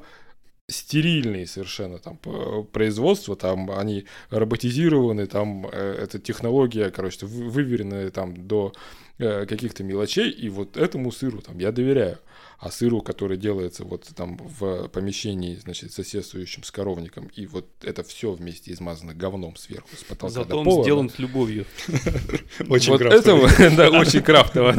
стерильные 0.67 1.45
совершенно 1.45 1.99
там 1.99 2.17
п- 2.17 2.63
производства, 2.71 3.35
там 3.35 3.69
они 3.71 4.05
роботизированы, 4.29 5.27
там 5.27 5.67
э, 5.71 5.99
эта 6.01 6.17
технология, 6.17 6.89
короче, 6.89 7.25
вы- 7.25 7.49
выверенная 7.49 8.09
там 8.09 8.47
до 8.47 8.73
э, 9.19 9.45
каких-то 9.45 9.83
мелочей, 9.83 10.29
и 10.31 10.49
вот 10.49 10.75
этому 10.77 11.11
сыру 11.11 11.41
там 11.41 11.59
я 11.59 11.71
доверяю. 11.71 12.17
А 12.59 12.71
сыру, 12.71 13.01
который 13.01 13.37
делается 13.37 13.83
вот 13.83 14.07
там 14.15 14.37
в 14.37 14.87
помещении, 14.89 15.55
значит, 15.55 15.91
соседствующем 15.91 16.63
с 16.63 16.71
коровником, 16.71 17.27
и 17.35 17.45
вот 17.45 17.67
это 17.81 18.03
все 18.03 18.31
вместе 18.31 18.71
измазано 18.71 19.13
говном 19.13 19.55
сверху, 19.55 19.89
с 19.95 20.03
потолка 20.03 20.33
Зато 20.33 20.49
до 20.49 20.57
он 20.57 20.65
пола. 20.65 20.83
сделан 20.83 21.09
с 21.09 21.19
любовью. 21.19 21.65
Очень 22.69 22.95
это, 22.95 23.75
да, 23.75 23.89
очень 23.89 24.21
крафтово. 24.21 24.73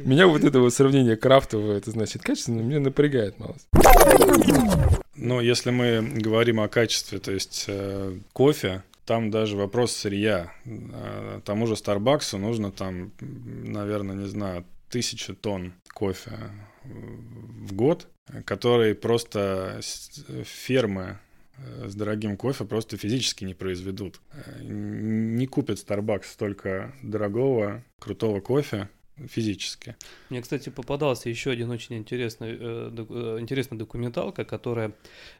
Меня 0.00 0.26
вот 0.26 0.44
это 0.44 0.60
вот 0.60 0.74
сравнение 0.74 1.16
крафтового, 1.16 1.72
это 1.72 1.90
значит 1.90 2.22
качественно, 2.22 2.60
меня 2.60 2.80
напрягает 2.80 3.38
мало. 3.38 3.56
Но 5.14 5.40
если 5.40 5.70
мы 5.70 6.02
говорим 6.02 6.60
о 6.60 6.68
качестве, 6.68 7.18
то 7.18 7.32
есть 7.32 7.64
э, 7.68 8.16
кофе, 8.32 8.82
там 9.04 9.30
даже 9.30 9.56
вопрос 9.56 9.92
сырья. 9.92 10.52
Э, 10.64 11.40
тому 11.44 11.66
же 11.66 11.76
Старбаксу 11.76 12.38
нужно 12.38 12.70
там, 12.70 13.12
наверное, 13.20 14.16
не 14.16 14.26
знаю, 14.26 14.64
тысяча 14.88 15.34
тонн 15.34 15.72
кофе 15.94 16.30
э, 16.30 16.48
в 16.84 17.74
год, 17.74 18.08
которые 18.44 18.94
просто 18.94 19.80
фермы 20.44 21.18
э, 21.56 21.88
с 21.88 21.94
дорогим 21.94 22.36
кофе 22.36 22.64
просто 22.64 22.96
физически 22.96 23.44
не 23.44 23.54
произведут. 23.54 24.20
Э, 24.32 24.62
Не 24.62 25.46
купят 25.46 25.78
Starbucks 25.78 26.24
столько 26.24 26.94
дорогого, 27.02 27.82
крутого 27.98 28.40
кофе 28.40 28.88
физически. 29.28 29.96
Мне, 30.30 30.42
кстати, 30.42 30.68
попадался 30.68 31.28
еще 31.28 31.50
один 31.50 31.70
очень 31.70 31.96
интересный, 31.96 32.56
э, 32.58 32.90
э, 32.96 33.36
интересная 33.40 33.78
документалка, 33.78 34.44
которая 34.44 34.92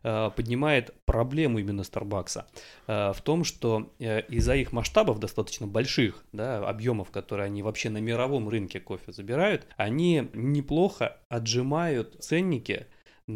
э, 0.02 0.30
поднимает 0.34 0.94
проблему 1.04 1.58
именно 1.58 1.84
Старбакса 1.84 2.46
э, 2.86 3.12
в 3.12 3.20
том, 3.22 3.44
что 3.44 3.92
из-за 3.98 4.54
их 4.54 4.72
масштабов 4.72 5.18
достаточно 5.18 5.66
больших, 5.66 6.24
да, 6.32 6.66
объемов, 6.68 7.10
которые 7.10 7.46
они 7.46 7.62
вообще 7.62 7.90
на 7.90 7.98
мировом 7.98 8.48
рынке 8.48 8.80
кофе 8.80 9.12
забирают, 9.12 9.66
они 9.76 10.28
неплохо 10.32 11.18
отжимают 11.28 12.16
ценники 12.20 12.86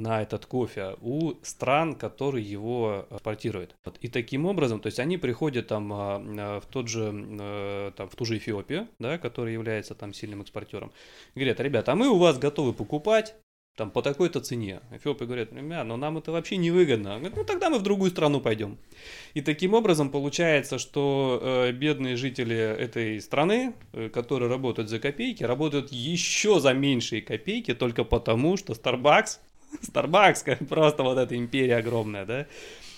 на 0.03 0.23
этот 0.23 0.47
кофе 0.47 0.97
у 1.01 1.35
стран, 1.43 1.95
которые 1.95 2.45
его 2.45 3.07
экспортируют. 3.11 3.75
И 4.01 4.09
таким 4.09 4.47
образом, 4.47 4.81
то 4.81 4.87
есть 4.87 5.01
они 5.01 5.17
приходят 5.17 5.69
там 5.69 5.93
а, 5.93 6.23
а, 6.39 6.61
в 6.61 6.67
тот 6.67 6.89
же, 6.89 7.13
э, 7.41 7.93
там, 7.97 8.09
в 8.09 8.15
ту 8.15 8.25
же 8.25 8.37
Эфиопию, 8.37 8.89
да, 8.99 9.19
которая 9.19 9.53
является 9.53 9.95
там 9.95 10.13
сильным 10.13 10.43
экспортером, 10.43 10.93
говорят, 11.35 11.61
ребята, 11.61 11.93
а 11.93 11.97
мы 11.97 12.09
у 12.09 12.19
вас 12.19 12.39
готовы 12.39 12.73
покупать 12.73 13.35
там 13.77 13.91
по 13.91 14.03
такой-то 14.03 14.41
цене. 14.41 14.81
Эфиопы 14.91 15.27
говорят, 15.27 15.53
ребят, 15.53 15.87
но 15.87 15.97
нам 15.97 16.17
это 16.19 16.33
вообще 16.33 16.57
невыгодно. 16.57 17.17
Он 17.17 17.23
ну 17.23 17.45
тогда 17.45 17.69
мы 17.69 17.79
в 17.79 17.83
другую 17.83 18.11
страну 18.11 18.41
пойдем. 18.41 18.79
И 19.35 19.43
таким 19.43 19.75
образом 19.75 20.11
получается, 20.11 20.79
что 20.79 21.39
э, 21.43 21.73
бедные 21.73 22.17
жители 22.17 22.57
этой 22.57 23.21
страны, 23.21 23.75
э, 23.93 24.09
которые 24.09 24.49
работают 24.49 24.89
за 24.89 24.99
копейки, 24.99 25.45
работают 25.45 25.93
еще 25.93 26.59
за 26.59 26.73
меньшие 26.73 27.21
копейки 27.21 27.75
только 27.75 28.05
потому, 28.05 28.57
что 28.57 28.73
Starbucks, 28.73 29.41
Starbucks, 29.83 30.45
как 30.45 30.69
просто 30.69 31.03
вот 31.03 31.19
эта 31.19 31.37
империя 31.37 31.77
огромная, 31.77 32.25
да, 32.25 32.47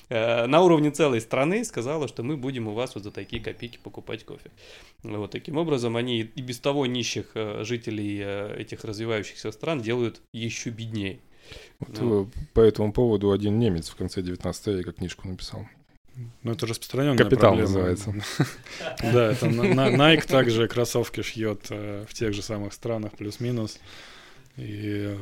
э, 0.08 0.46
на 0.46 0.62
уровне 0.62 0.90
целой 0.90 1.20
страны 1.20 1.64
сказала, 1.64 2.08
что 2.08 2.22
мы 2.22 2.36
будем 2.36 2.68
у 2.68 2.74
вас 2.74 2.94
вот 2.94 3.04
за 3.04 3.10
такие 3.10 3.42
копейки 3.42 3.78
покупать 3.82 4.24
кофе. 4.24 4.50
Вот 5.02 5.30
таким 5.30 5.56
образом 5.56 5.96
они 5.96 6.20
и 6.20 6.42
без 6.42 6.58
того 6.58 6.86
нищих 6.86 7.30
э, 7.34 7.64
жителей 7.64 8.20
э, 8.22 8.56
этих 8.58 8.84
развивающихся 8.84 9.52
стран 9.52 9.80
делают 9.80 10.20
еще 10.32 10.70
беднее. 10.70 11.20
Вот, 11.80 11.98
Ну. 12.00 12.30
По 12.52 12.60
этому 12.60 12.92
поводу 12.92 13.32
один 13.32 13.58
немец 13.58 13.88
в 13.88 13.96
конце 13.96 14.22
19 14.22 14.66
века 14.68 14.92
книжку 14.92 15.28
написал. 15.28 15.66
Ну, 16.42 16.50
это 16.52 16.66
распространенная 16.66 17.16
Капитал 17.16 17.54
проблема. 17.54 17.68
называется. 17.68 18.14
Да, 19.12 19.30
это 19.30 19.46
Nike 19.46 20.26
также 20.26 20.66
кроссовки 20.66 21.22
шьет 21.22 21.70
в 21.70 22.12
тех 22.12 22.34
же 22.34 22.42
самых 22.42 22.72
странах 22.72 23.12
плюс-минус. 23.12 23.78
И 24.58 25.16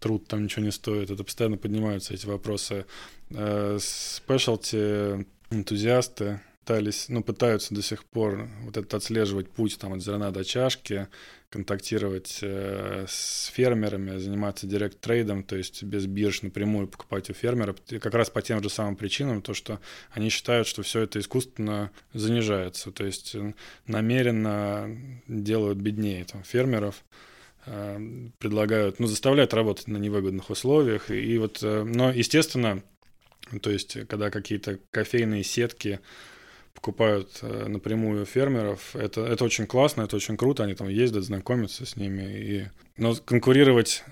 труд 0.00 0.26
там 0.26 0.44
ничего 0.44 0.64
не 0.64 0.72
стоит. 0.72 1.10
Это 1.10 1.24
постоянно 1.24 1.56
поднимаются 1.56 2.14
эти 2.14 2.26
вопросы. 2.26 2.86
Э, 3.30 3.78
Specialty 3.80 5.26
энтузиасты 5.50 6.40
пытались, 6.64 7.08
ну, 7.08 7.22
пытаются 7.22 7.74
до 7.74 7.82
сих 7.82 8.04
пор 8.04 8.48
вот 8.62 8.76
это 8.76 8.96
отслеживать 8.96 9.50
путь 9.50 9.78
там 9.78 9.92
от 9.92 10.02
зерна 10.02 10.30
до 10.30 10.44
чашки, 10.44 11.08
контактировать 11.50 12.38
э, 12.40 13.04
с 13.06 13.50
фермерами, 13.54 14.16
заниматься 14.16 14.66
direct 14.66 14.99
trade 14.99 15.27
ом, 15.27 15.44
то 15.44 15.56
есть 15.56 15.82
без 15.82 16.06
бирж 16.06 16.42
напрямую 16.42 16.88
покупать 16.88 17.28
у 17.28 17.34
фермера, 17.34 17.76
как 17.88 18.14
раз 18.14 18.30
по 18.30 18.40
тем 18.40 18.62
же 18.62 18.70
самым 18.70 18.96
причинам, 18.96 19.42
то, 19.42 19.52
что 19.52 19.78
они 20.10 20.30
считают, 20.30 20.66
что 20.66 20.82
все 20.82 21.00
это 21.02 21.20
искусственно 21.20 21.90
занижается, 22.14 22.90
то 22.90 23.04
есть 23.04 23.36
намеренно 23.86 24.88
делают 25.28 25.78
беднее 25.78 26.24
там, 26.24 26.42
фермеров, 26.42 27.04
предлагают, 28.38 29.00
ну, 29.00 29.06
заставляют 29.06 29.54
работать 29.54 29.88
на 29.88 29.96
невыгодных 29.96 30.50
условиях, 30.50 31.10
и, 31.10 31.38
вот, 31.38 31.60
э, 31.62 31.84
но, 31.84 32.10
естественно, 32.10 32.82
то 33.62 33.70
есть, 33.70 34.06
когда 34.08 34.30
какие-то 34.30 34.78
кофейные 34.90 35.44
сетки 35.44 36.00
покупают 36.74 37.38
э, 37.42 37.66
напрямую 37.68 38.26
фермеров, 38.26 38.94
это, 38.96 39.22
это 39.22 39.44
очень 39.44 39.66
классно, 39.66 40.02
это 40.02 40.16
очень 40.16 40.36
круто, 40.36 40.64
они 40.64 40.74
там 40.74 40.88
ездят, 40.88 41.24
знакомятся 41.24 41.86
с 41.86 41.96
ними, 41.96 42.22
и... 42.22 42.66
но 42.96 43.14
конкурировать 43.14 44.04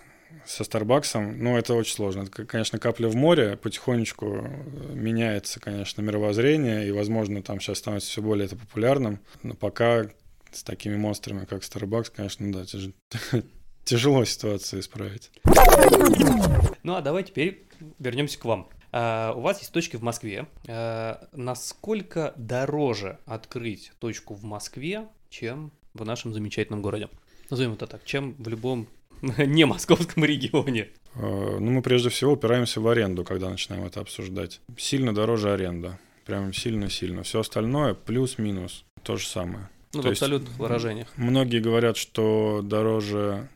со 0.47 0.65
Старбаксом, 0.65 1.39
ну, 1.43 1.57
это 1.57 1.75
очень 1.75 1.95
сложно. 1.95 2.23
Это, 2.23 2.45
конечно, 2.45 2.79
капля 2.79 3.09
в 3.09 3.15
море, 3.15 3.57
потихонечку 3.57 4.27
э, 4.27 4.95
меняется, 4.95 5.61
конечно, 5.61 6.03
мировоззрение, 6.03 6.89
и, 6.89 6.91
возможно, 6.91 7.43
там 7.43 7.61
сейчас 7.61 7.79
становится 7.79 8.11
все 8.11 8.23
более 8.23 8.47
это 8.47 8.57
популярным, 8.57 9.21
но 9.43 9.55
пока 9.55 10.09
с 10.53 10.63
такими 10.63 10.97
монстрами, 10.97 11.45
как 11.45 11.63
Starbucks, 11.63 12.13
конечно, 12.15 12.53
да, 12.53 12.63
тяж- 12.63 12.95
тяжело 13.85 14.25
ситуацию 14.25 14.81
исправить. 14.81 15.31
Ну 16.83 16.95
а 16.95 17.01
давай 17.01 17.25
теперь 17.25 17.67
вернемся 17.99 18.39
к 18.39 18.45
вам. 18.45 18.69
А, 18.93 19.33
у 19.35 19.41
вас 19.41 19.61
есть 19.61 19.73
точки 19.73 19.97
в 19.97 20.03
Москве. 20.03 20.47
А, 20.69 21.27
насколько 21.33 22.35
дороже 22.37 23.19
открыть 23.27 23.93
точку 23.99 24.35
в 24.35 24.45
Москве, 24.45 25.09
чем 25.31 25.73
в 25.95 26.05
нашем 26.05 26.33
замечательном 26.33 26.83
городе. 26.83 27.09
Назовем 27.51 27.75
это 27.75 27.87
так, 27.87 28.05
чем 28.05 28.35
в 28.39 28.49
любом 28.49 28.89
не 29.39 29.65
московском 29.65 30.25
регионе. 30.25 30.91
Э, 31.15 31.59
ну, 31.59 31.71
мы 31.71 31.83
прежде 31.83 32.09
всего 32.09 32.33
упираемся 32.33 32.81
в 32.81 32.89
аренду, 32.89 33.25
когда 33.25 33.51
начинаем 33.51 33.85
это 33.85 34.01
обсуждать. 34.01 34.61
Сильно 34.77 35.15
дороже 35.15 35.53
аренда. 35.53 35.99
Прям 36.25 36.53
сильно-сильно. 36.53 37.23
Все 37.23 37.41
остальное 37.41 37.95
плюс-минус 37.95 38.85
то 39.03 39.17
же 39.17 39.27
самое. 39.27 39.69
Ну, 39.95 40.03
То 40.03 40.09
в 40.09 40.11
абсолютных 40.13 40.57
выражениях. 40.59 41.09
Многие 41.17 41.61
говорят, 41.61 41.97
что 41.97 42.61
дороже 42.63 43.49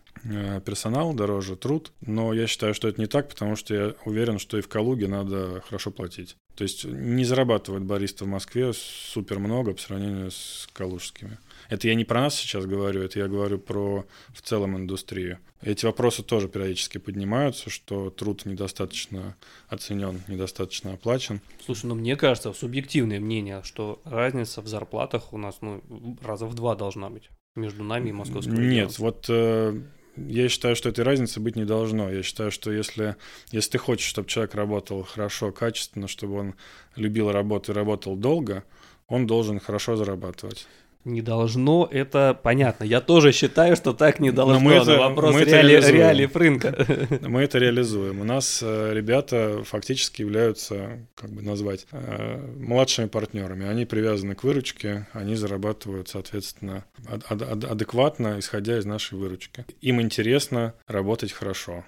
персонал, 0.64 1.14
дороже 1.14 1.56
труд, 1.56 1.92
но 2.00 2.32
я 2.32 2.46
считаю, 2.46 2.74
что 2.74 2.88
это 2.88 3.00
не 3.00 3.06
так, 3.06 3.28
потому 3.28 3.56
что 3.56 3.74
я 3.74 3.94
уверен, 4.04 4.38
что 4.38 4.58
и 4.58 4.62
в 4.62 4.68
Калуге 4.68 5.08
надо 5.08 5.62
хорошо 5.66 5.90
платить. 5.90 6.36
То 6.56 6.62
есть 6.62 6.84
не 6.84 7.24
зарабатывает 7.24 7.84
бариста 7.84 8.24
в 8.24 8.28
Москве 8.28 8.72
супер 8.72 9.38
много 9.38 9.74
по 9.74 9.80
сравнению 9.80 10.30
с 10.30 10.68
калужскими. 10.72 11.38
Это 11.68 11.88
я 11.88 11.94
не 11.94 12.04
про 12.04 12.22
нас 12.22 12.34
сейчас 12.34 12.64
говорю, 12.64 13.02
это 13.02 13.18
я 13.18 13.28
говорю 13.28 13.58
про 13.58 14.06
в 14.32 14.40
целом 14.40 14.76
индустрию. 14.76 15.38
Эти 15.60 15.84
вопросы 15.84 16.22
тоже 16.22 16.48
периодически 16.48 16.98
поднимаются, 16.98 17.70
что 17.70 18.10
труд 18.10 18.46
недостаточно 18.46 19.36
оценен, 19.68 20.22
недостаточно 20.28 20.94
оплачен. 20.94 21.40
Слушай, 21.64 21.86
ну 21.86 21.94
мне 21.94 22.16
кажется, 22.16 22.52
субъективное 22.52 23.20
мнение, 23.20 23.62
что 23.64 24.00
разница 24.04 24.62
в 24.62 24.68
зарплатах 24.68 25.32
у 25.32 25.38
нас 25.38 25.58
ну, 25.60 25.82
раза 26.22 26.46
в 26.46 26.54
два 26.54 26.74
должна 26.74 27.10
быть 27.10 27.30
между 27.54 27.82
нами 27.82 28.10
и 28.10 28.12
московским 28.12 28.52
регионом. 28.52 28.70
Нет, 28.70 28.98
вот 28.98 29.26
э, 29.28 29.80
я 30.16 30.48
считаю, 30.48 30.76
что 30.76 30.88
этой 30.88 31.04
разницы 31.04 31.40
быть 31.40 31.56
не 31.56 31.64
должно. 31.64 32.10
Я 32.10 32.22
считаю, 32.22 32.50
что 32.50 32.70
если, 32.72 33.16
если 33.50 33.72
ты 33.72 33.78
хочешь, 33.78 34.08
чтобы 34.08 34.28
человек 34.28 34.54
работал 34.54 35.02
хорошо, 35.02 35.52
качественно, 35.52 36.08
чтобы 36.08 36.34
он 36.38 36.54
любил 36.96 37.30
работу 37.30 37.72
и 37.72 37.74
работал 37.74 38.16
долго, 38.16 38.64
он 39.08 39.26
должен 39.26 39.60
хорошо 39.60 39.96
зарабатывать. 39.96 40.66
Не 41.06 41.22
должно, 41.22 41.88
это 41.88 42.36
понятно. 42.42 42.82
Я 42.82 43.00
тоже 43.00 43.30
считаю, 43.30 43.76
что 43.76 43.92
так 43.92 44.18
не 44.18 44.32
должно. 44.32 44.58
мы 44.58 44.72
это- 44.72 44.98
вопрос 44.98 45.34
мы 45.34 45.42
это 45.42 45.50
реали, 45.52 45.70
реализуем. 45.70 45.94
реалиев 45.96 46.34
рынка. 46.36 46.86
Мы 47.22 47.42
это 47.42 47.58
реализуем. 47.58 48.20
У 48.20 48.24
нас 48.24 48.60
э, 48.60 48.90
ребята 48.92 49.62
фактически 49.64 50.22
являются, 50.22 50.98
как 51.14 51.30
бы 51.30 51.42
назвать, 51.42 51.86
э, 51.92 52.44
младшими 52.58 53.06
партнерами. 53.06 53.68
Они 53.68 53.84
привязаны 53.84 54.34
к 54.34 54.42
выручке, 54.42 55.06
они 55.12 55.36
зарабатывают, 55.36 56.08
соответственно, 56.08 56.84
ад- 57.08 57.22
ад- 57.30 57.42
ад- 57.42 57.64
адекватно, 57.70 58.40
исходя 58.40 58.76
из 58.76 58.84
нашей 58.84 59.16
выручки. 59.16 59.64
Им 59.82 60.00
интересно 60.02 60.74
работать 60.88 61.30
хорошо. 61.30 61.84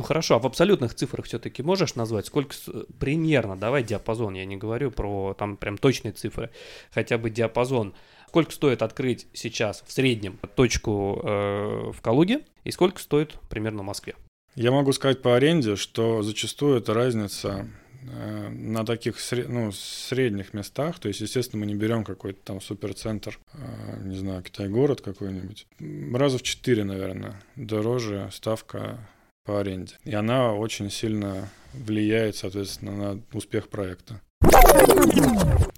Ну 0.00 0.04
хорошо, 0.06 0.36
а 0.36 0.38
в 0.38 0.46
абсолютных 0.46 0.94
цифрах 0.94 1.26
все-таки 1.26 1.62
можешь 1.62 1.94
назвать, 1.94 2.24
сколько 2.24 2.54
с- 2.54 2.72
примерно, 2.98 3.54
давай 3.54 3.82
диапазон, 3.82 4.32
я 4.32 4.46
не 4.46 4.56
говорю 4.56 4.90
про 4.90 5.34
там 5.34 5.58
прям 5.58 5.76
точные 5.76 6.12
цифры, 6.12 6.48
хотя 6.90 7.18
бы 7.18 7.28
диапазон. 7.28 7.92
Сколько 8.28 8.50
стоит 8.50 8.80
открыть 8.80 9.26
сейчас 9.34 9.84
в 9.86 9.92
среднем 9.92 10.38
точку 10.56 11.20
э, 11.22 11.92
в 11.92 12.00
Калуге 12.00 12.46
и 12.64 12.70
сколько 12.70 12.98
стоит 12.98 13.34
примерно 13.50 13.82
в 13.82 13.84
Москве? 13.84 14.14
Я 14.54 14.70
могу 14.70 14.90
сказать 14.94 15.20
по 15.20 15.36
аренде, 15.36 15.76
что 15.76 16.22
зачастую 16.22 16.78
это 16.78 16.94
разница 16.94 17.68
э, 18.02 18.48
на 18.48 18.86
таких 18.86 19.16
ну, 19.48 19.70
средних 19.72 20.54
местах. 20.54 20.98
То 20.98 21.08
есть, 21.08 21.20
естественно, 21.20 21.60
мы 21.60 21.66
не 21.66 21.74
берем 21.74 22.04
какой-то 22.04 22.38
там 22.42 22.62
суперцентр, 22.62 23.38
э, 23.52 24.02
не 24.04 24.16
знаю, 24.16 24.42
Китай-город 24.42 25.02
какой-нибудь. 25.02 25.66
Раза 26.14 26.38
в 26.38 26.42
четыре, 26.42 26.84
наверное, 26.84 27.42
дороже 27.54 28.30
ставка 28.32 28.98
по 29.44 29.60
аренде. 29.60 29.94
И 30.04 30.14
она 30.14 30.54
очень 30.54 30.90
сильно 30.90 31.48
влияет, 31.72 32.36
соответственно, 32.36 32.96
на 32.96 33.22
успех 33.32 33.68
проекта. 33.68 34.20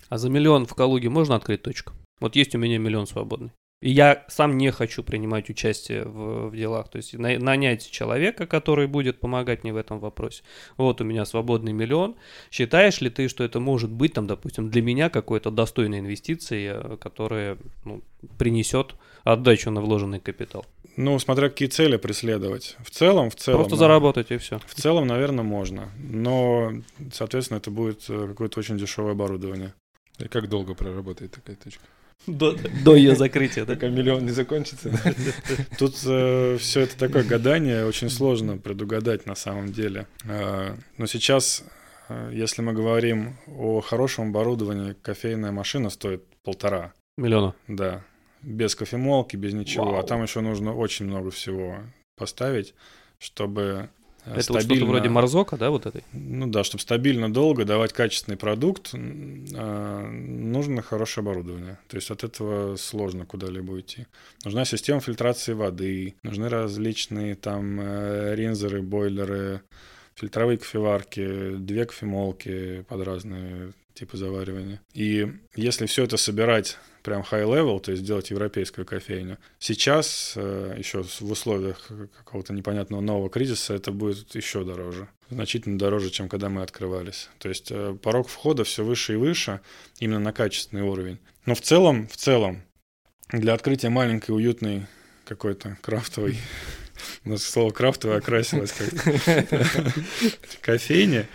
А 0.08 0.18
за 0.18 0.28
миллион 0.28 0.66
в 0.66 0.74
Калуге 0.74 1.08
можно 1.08 1.36
открыть 1.36 1.62
точку? 1.62 1.92
Вот 2.20 2.36
есть 2.36 2.54
у 2.54 2.58
меня 2.58 2.78
миллион 2.78 3.06
свободный. 3.06 3.50
И 3.82 3.90
я 3.90 4.24
сам 4.28 4.58
не 4.58 4.70
хочу 4.70 5.02
принимать 5.02 5.50
участие 5.50 6.04
в, 6.04 6.50
в 6.50 6.56
делах. 6.56 6.88
То 6.88 6.98
есть 6.98 7.14
на- 7.14 7.38
нанять 7.38 7.90
человека, 7.90 8.46
который 8.46 8.86
будет 8.86 9.18
помогать 9.18 9.64
мне 9.64 9.72
в 9.72 9.76
этом 9.76 9.98
вопросе. 9.98 10.44
Вот 10.76 11.00
у 11.00 11.04
меня 11.04 11.24
свободный 11.24 11.72
миллион. 11.72 12.14
Считаешь 12.52 13.00
ли 13.00 13.10
ты, 13.10 13.26
что 13.26 13.42
это 13.42 13.58
может 13.58 13.90
быть, 13.90 14.12
там, 14.12 14.28
допустим, 14.28 14.70
для 14.70 14.82
меня 14.82 15.10
какой-то 15.10 15.50
достойной 15.50 15.98
инвестицией, 15.98 16.68
э, 16.74 16.96
которая 16.96 17.58
ну, 17.84 18.02
принесет 18.38 18.94
отдачу 19.24 19.70
на 19.70 19.80
вложенный 19.80 20.20
капитал? 20.20 20.66
Ну, 20.96 21.18
смотря 21.18 21.48
какие 21.48 21.68
цели 21.68 21.96
преследовать. 21.96 22.76
В 22.84 22.90
целом, 22.90 23.30
в 23.30 23.36
целом... 23.36 23.60
Просто 23.60 23.76
да. 23.76 23.80
заработать 23.80 24.30
и 24.30 24.36
все. 24.36 24.60
В 24.66 24.74
целом, 24.74 25.06
наверное, 25.06 25.44
можно. 25.44 25.88
Но, 25.98 26.72
соответственно, 27.12 27.58
это 27.58 27.70
будет 27.70 28.04
э, 28.08 28.28
какое-то 28.28 28.60
очень 28.60 28.76
дешевое 28.76 29.12
оборудование. 29.12 29.72
И 30.18 30.28
как 30.28 30.48
долго 30.48 30.74
проработает 30.74 31.32
такая 31.32 31.56
точка? 31.56 31.82
До, 32.26 32.56
до 32.84 32.94
ее 32.94 33.16
закрытия, 33.16 33.64
да? 33.64 33.74
Пока 33.74 33.88
миллион 33.88 34.24
не 34.24 34.30
закончится. 34.30 34.92
Тут 35.78 35.94
все 35.94 36.80
это 36.80 36.96
такое 36.96 37.24
гадание, 37.24 37.84
очень 37.86 38.10
сложно 38.10 38.58
предугадать 38.58 39.26
на 39.26 39.34
самом 39.34 39.72
деле. 39.72 40.06
Э, 40.24 40.76
но 40.98 41.06
сейчас, 41.06 41.64
э, 42.08 42.30
если 42.32 42.62
мы 42.62 42.74
говорим 42.74 43.36
о 43.46 43.80
хорошем 43.80 44.28
оборудовании, 44.28 44.94
кофейная 45.02 45.50
машина 45.50 45.90
стоит 45.90 46.22
полтора, 46.44 46.92
Миллиона. 47.16 47.54
да, 47.66 48.04
без 48.42 48.74
кофемолки, 48.74 49.36
без 49.36 49.54
ничего. 49.54 49.88
А 49.88 49.92
Вау. 49.92 50.06
там 50.06 50.22
еще 50.22 50.40
нужно 50.40 50.74
очень 50.74 51.06
много 51.06 51.30
всего 51.30 51.78
поставить, 52.16 52.74
чтобы 53.18 53.88
э, 54.24 54.38
Это 54.38 54.52
вот 54.52 54.62
что-то 54.62 54.84
вроде 54.84 55.08
Марзока, 55.08 55.56
да, 55.56 55.70
вот 55.70 55.86
этой? 55.86 56.04
Ну 56.12 56.46
да, 56.46 56.64
чтобы 56.64 56.82
стабильно 56.82 57.32
долго 57.32 57.64
давать 57.64 57.92
качественный 57.92 58.36
продукт, 58.36 58.92
а, 58.94 60.08
нужно 60.10 60.82
хорошее 60.82 61.22
оборудование. 61.22 61.78
То 61.88 61.96
есть 61.96 62.10
от 62.10 62.24
этого 62.24 62.76
сложно 62.76 63.26
куда-либо 63.26 63.72
уйти. 63.72 64.06
Нужна 64.44 64.64
система 64.64 65.00
фильтрации 65.00 65.52
воды, 65.52 66.14
нужны 66.22 66.48
различные 66.48 67.34
там 67.34 67.80
э, 67.80 68.34
ринзеры, 68.34 68.82
бойлеры, 68.82 69.62
фильтровые 70.14 70.58
кофеварки, 70.58 71.56
две 71.56 71.86
кофемолки 71.86 72.84
под 72.88 73.02
разные 73.02 73.72
типы 73.94 74.16
заваривания. 74.16 74.80
И 74.94 75.28
если 75.54 75.86
все 75.86 76.04
это 76.04 76.16
собирать 76.16 76.78
прям 77.02 77.22
high 77.22 77.44
level, 77.44 77.80
то 77.80 77.90
есть 77.90 78.04
делать 78.04 78.30
европейскую 78.30 78.86
кофейню, 78.86 79.38
сейчас 79.58 80.34
э, 80.36 80.74
еще 80.78 81.02
в 81.02 81.30
условиях 81.30 81.90
какого-то 82.16 82.52
непонятного 82.52 83.00
нового 83.00 83.28
кризиса 83.28 83.74
это 83.74 83.92
будет 83.92 84.34
еще 84.34 84.64
дороже. 84.64 85.08
Значительно 85.30 85.78
дороже, 85.78 86.10
чем 86.10 86.28
когда 86.28 86.48
мы 86.48 86.62
открывались. 86.62 87.28
То 87.38 87.48
есть 87.48 87.70
э, 87.70 87.96
порог 88.00 88.28
входа 88.28 88.64
все 88.64 88.84
выше 88.84 89.14
и 89.14 89.16
выше, 89.16 89.60
именно 89.98 90.20
на 90.20 90.32
качественный 90.32 90.82
уровень. 90.82 91.18
Но 91.46 91.54
в 91.54 91.60
целом, 91.60 92.06
в 92.08 92.16
целом, 92.16 92.62
для 93.30 93.54
открытия 93.54 93.88
маленькой, 93.88 94.32
уютной 94.32 94.86
какой-то 95.24 95.76
крафтовой, 95.80 96.38
у 97.24 97.30
нас 97.30 97.42
слово 97.42 97.70
крафтовое 97.70 98.18
окрасилось 98.18 98.72
как 98.72 98.90
кофейни, 100.60 101.26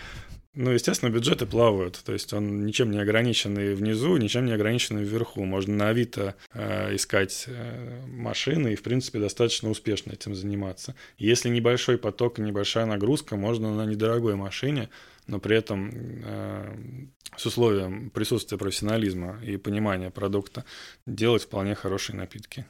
ну, 0.57 0.71
естественно, 0.71 1.11
бюджеты 1.11 1.45
плавают. 1.45 2.01
То 2.03 2.13
есть 2.13 2.33
он 2.33 2.65
ничем 2.65 2.89
не 2.89 2.99
ограничен 2.99 3.57
и 3.59 3.75
внизу, 3.75 4.17
ничем 4.17 4.45
не 4.45 4.53
ограничен 4.53 4.97
и 4.97 5.03
вверху. 5.03 5.45
Можно 5.45 5.75
на 5.75 5.89
Авито 5.89 6.33
э, 6.51 6.95
искать 6.95 7.45
э, 7.45 8.05
машины 8.07 8.73
и, 8.73 8.75
в 8.75 8.81
принципе, 8.81 9.19
достаточно 9.19 9.69
успешно 9.69 10.13
этим 10.13 10.33
заниматься. 10.33 10.95
Если 11.19 11.49
небольшой 11.49 11.99
поток 11.99 12.39
небольшая 12.39 12.87
нагрузка, 12.87 13.35
можно 13.35 13.71
на 13.75 13.85
недорогой 13.85 14.35
машине, 14.35 14.89
но 15.27 15.39
при 15.39 15.55
этом 15.57 15.91
э, 15.93 16.75
с 17.35 17.45
условием 17.45 18.09
присутствия 18.09 18.57
профессионализма 18.57 19.39
и 19.43 19.57
понимания 19.57 20.09
продукта 20.09 20.65
делать 21.05 21.43
вполне 21.43 21.75
хорошие 21.75 22.15
напитки. 22.15 22.65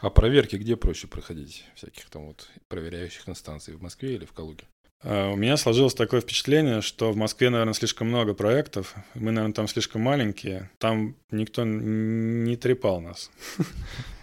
А 0.00 0.08
проверки 0.08 0.56
где 0.56 0.76
проще 0.76 1.08
проходить? 1.08 1.66
Всяких 1.74 2.06
там 2.06 2.28
вот 2.28 2.48
проверяющих 2.68 3.28
инстанций 3.28 3.74
в 3.74 3.82
Москве 3.82 4.14
или 4.14 4.24
в 4.24 4.32
Калуге? 4.32 4.64
А, 5.02 5.30
У 5.30 5.36
меня 5.36 5.56
сложилось 5.56 5.94
такое 5.94 6.20
впечатление, 6.20 6.80
что 6.80 7.12
в 7.12 7.16
Москве, 7.16 7.50
наверное, 7.50 7.74
слишком 7.74 8.08
много 8.08 8.34
проектов. 8.34 8.94
Мы, 9.14 9.30
наверное, 9.30 9.54
там 9.54 9.68
слишком 9.68 10.02
маленькие. 10.02 10.70
Там 10.78 11.16
никто 11.30 11.64
не 11.64 12.56
трепал 12.56 13.00
нас. 13.00 13.30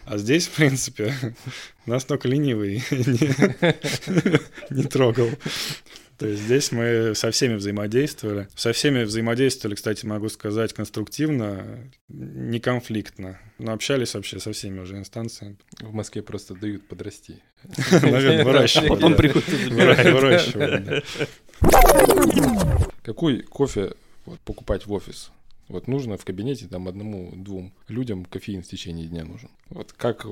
А 0.08 0.20
здесь, 0.20 0.46
в 0.46 0.52
принципе, 0.52 1.16
нас 1.88 2.06
только 2.06 2.28
ленивый 2.28 2.84
не 4.70 4.84
трогал. 4.84 5.30
То 6.17 6.28
есть 6.28 6.43
здесь 6.43 6.71
мы 6.71 7.13
со 7.13 7.32
всеми 7.32 7.56
взаимодействовали. 7.56 8.47
Со 8.56 8.71
всеми 8.71 9.04
взаимодействовали, 9.04 9.75
кстати, 9.75 10.06
могу 10.06 10.30
сказать, 10.30 10.73
конструктивно, 10.73 11.91
не 12.08 12.60
конфликтно. 12.60 13.39
Но 13.58 13.73
общались 13.73 14.13
вообще 14.13 14.39
со 14.39 14.54
всеми 14.54 14.80
уже 14.80 14.97
инстанциями. 14.97 15.58
В 15.80 15.93
Москве 15.93 16.21
просто 16.21 16.56
дают 16.56 16.88
подрасти. 16.88 17.43
Наверное, 17.91 18.45
выращивали. 18.45 18.88
Потом 18.88 19.12
да. 19.12 19.17
приходится 19.17 19.56
Выра- 19.69 19.95
забирать. 19.95 20.13
Выращивали, 20.13 20.78
да. 20.78 21.04
Какой 23.04 23.41
кофе 23.41 23.93
покупать 24.45 24.86
в 24.86 24.93
офис? 24.93 25.32
Вот 25.67 25.88
нужно 25.88 26.17
в 26.17 26.25
кабинете 26.25 26.67
там 26.67 26.88
одному-двум 26.88 27.73
людям 27.88 28.25
кофеин 28.25 28.62
в 28.62 28.67
течение 28.67 29.08
дня 29.08 29.25
нужен. 29.25 29.49
Вот 29.69 29.93
как 29.93 30.25
э, 30.25 30.30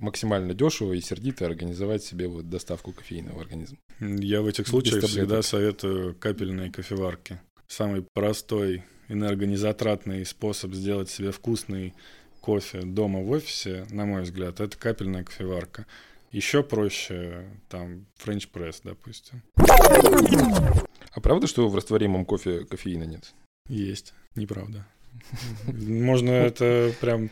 максимально 0.00 0.54
дешево 0.54 0.92
и 0.92 1.00
сердито 1.00 1.46
организовать 1.46 2.02
себе 2.02 2.26
вот 2.26 2.48
доставку 2.48 2.92
кофеина 2.92 3.32
в 3.32 3.40
организм? 3.40 3.78
Я 4.00 4.42
в 4.42 4.46
этих 4.46 4.66
случаях 4.66 5.04
всегда 5.04 5.42
советую 5.42 6.16
капельные 6.16 6.70
кофеварки. 6.70 7.40
Самый 7.68 8.04
простой 8.12 8.82
энергонезатратный 9.08 10.26
способ 10.26 10.74
сделать 10.74 11.10
себе 11.10 11.30
вкусный 11.30 11.94
кофе 12.40 12.82
дома 12.82 13.20
в 13.20 13.30
офисе, 13.30 13.86
на 13.90 14.04
мой 14.04 14.22
взгляд, 14.22 14.60
это 14.60 14.76
капельная 14.76 15.22
кофеварка. 15.22 15.86
Еще 16.32 16.62
проще, 16.62 17.46
там, 17.68 18.06
френч 18.16 18.48
пресс, 18.48 18.80
допустим. 18.82 19.42
А 19.54 21.20
правда, 21.20 21.46
что 21.46 21.68
в 21.68 21.76
растворимом 21.76 22.24
кофе 22.24 22.64
кофеина 22.64 23.04
нет? 23.04 23.32
Есть, 23.68 24.14
неправда. 24.34 24.86
Можно 25.66 26.30
это 26.30 26.92
прям 27.00 27.30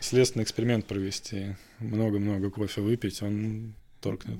следственный 0.00 0.44
эксперимент 0.44 0.86
провести. 0.86 1.56
Много-много 1.78 2.50
кофе 2.50 2.80
выпить, 2.80 3.22
он 3.22 3.74
торкнет. 4.00 4.38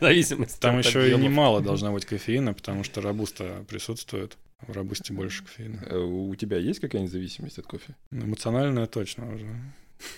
Зависимость. 0.00 0.60
Там 0.60 0.78
еще 0.78 1.10
и 1.10 1.16
немало 1.16 1.60
должна 1.60 1.92
быть 1.92 2.04
кофеина, 2.04 2.52
потому 2.52 2.84
что 2.84 3.00
робуста 3.00 3.64
присутствует. 3.68 4.36
В 4.66 4.72
робусте 4.72 5.12
больше 5.12 5.42
кофеина. 5.42 5.82
Э, 5.86 5.98
У 5.98 6.34
тебя 6.36 6.56
есть 6.56 6.78
какая-нибудь 6.78 7.12
зависимость 7.12 7.58
от 7.58 7.66
кофе? 7.66 7.96
Эмоциональная 8.12 8.86
точно 8.86 9.34
уже. 9.34 9.46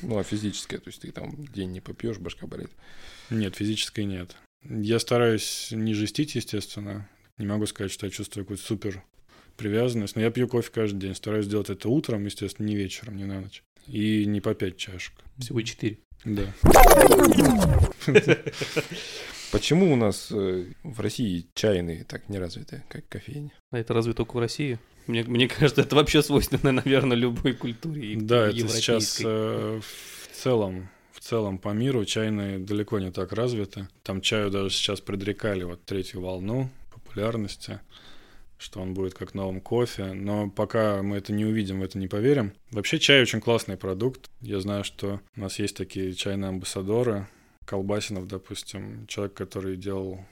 Ну, 0.02 0.18
а 0.18 0.22
физическая, 0.22 0.80
то 0.80 0.88
есть 0.88 1.00
ты 1.00 1.12
там 1.12 1.46
день 1.46 1.72
не 1.72 1.80
попьешь, 1.80 2.18
башка 2.18 2.46
болит. 2.46 2.70
Нет, 3.30 3.56
физической 3.56 4.04
нет. 4.04 4.36
Я 4.62 4.98
стараюсь 4.98 5.68
не 5.72 5.94
жестить, 5.94 6.34
естественно. 6.34 7.08
Не 7.38 7.46
могу 7.46 7.66
сказать, 7.66 7.90
что 7.90 8.06
я 8.06 8.10
чувствую 8.10 8.44
какую-то 8.44 8.64
супер 8.64 9.02
привязанность. 9.56 10.16
Но 10.16 10.22
я 10.22 10.30
пью 10.30 10.48
кофе 10.48 10.70
каждый 10.72 10.98
день. 10.98 11.14
Стараюсь 11.14 11.46
делать 11.46 11.70
это 11.70 11.88
утром, 11.88 12.24
естественно, 12.24 12.66
не 12.66 12.76
вечером, 12.76 13.16
не 13.16 13.24
на 13.24 13.40
ночь. 13.40 13.62
И 13.86 14.24
не 14.26 14.40
по 14.40 14.54
пять 14.54 14.76
чашек. 14.76 15.14
Всего 15.38 15.60
четыре. 15.62 15.98
Да. 16.24 16.46
Почему 19.52 19.92
у 19.92 19.96
нас 19.96 20.28
э, 20.32 20.66
в 20.82 21.00
России 21.00 21.46
чайные 21.54 22.04
так 22.04 22.28
не 22.28 22.38
развиты, 22.38 22.82
как 22.88 23.08
кофейни? 23.08 23.52
А 23.70 23.78
это 23.78 23.94
разве 23.94 24.12
только 24.12 24.36
в 24.36 24.40
России? 24.40 24.78
Мне, 25.06 25.22
мне 25.22 25.48
кажется, 25.48 25.82
это 25.82 25.94
вообще 25.94 26.22
свойственно, 26.22 26.72
наверное, 26.72 27.16
любой 27.16 27.52
культуре. 27.52 28.16
Да, 28.16 28.48
это 28.48 28.68
сейчас 28.68 29.20
э, 29.22 29.80
в 29.80 30.36
целом 30.36 30.88
в 31.12 31.20
целом 31.20 31.58
по 31.58 31.68
миру 31.68 32.04
чайные 32.04 32.58
далеко 32.58 32.98
не 32.98 33.12
так 33.12 33.32
развиты. 33.32 33.88
Там 34.02 34.20
чаю 34.20 34.50
даже 34.50 34.70
сейчас 34.70 35.00
предрекали 35.00 35.62
вот 35.62 35.84
третью 35.84 36.20
волну 36.20 36.68
популярности, 36.92 37.80
что 38.64 38.80
он 38.80 38.94
будет 38.94 39.12
как 39.12 39.34
новым 39.34 39.60
кофе, 39.60 40.14
но 40.14 40.48
пока 40.48 41.02
мы 41.02 41.18
это 41.18 41.34
не 41.34 41.44
увидим, 41.44 41.80
в 41.80 41.84
это 41.84 41.98
не 41.98 42.08
поверим. 42.08 42.54
Вообще 42.70 42.98
чай 42.98 43.20
очень 43.20 43.42
классный 43.42 43.76
продукт. 43.76 44.30
Я 44.40 44.58
знаю, 44.60 44.84
что 44.84 45.20
у 45.36 45.40
нас 45.40 45.58
есть 45.58 45.76
такие 45.76 46.14
чайные 46.14 46.48
амбассадоры. 46.48 47.26
Колбасинов, 47.66 48.26
допустим, 48.26 49.06
человек, 49.06 49.34
который 49.34 49.76
делал 49.76 50.24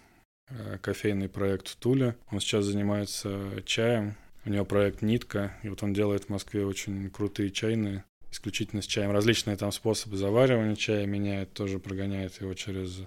э, 0.49 0.79
кофейный 0.81 1.29
проект 1.29 1.69
в 1.69 1.77
Туле. 1.77 2.17
Он 2.31 2.41
сейчас 2.41 2.65
занимается 2.65 3.63
чаем. 3.67 4.17
У 4.47 4.51
него 4.51 4.65
проект 4.65 5.03
«Нитка», 5.03 5.55
и 5.63 5.69
вот 5.69 5.83
он 5.83 5.93
делает 5.93 6.25
в 6.25 6.29
Москве 6.31 6.65
очень 6.67 7.11
крутые 7.11 7.51
чайные, 7.51 8.05
исключительно 8.31 8.81
с 8.81 8.87
чаем. 8.87 9.13
Различные 9.13 9.57
там 9.57 9.71
способы 9.73 10.17
заваривания 10.17 10.75
чая 10.75 11.07
меняет, 11.07 11.53
тоже 11.53 11.79
прогоняет 11.79 12.41
его 12.41 12.55
через 12.55 13.03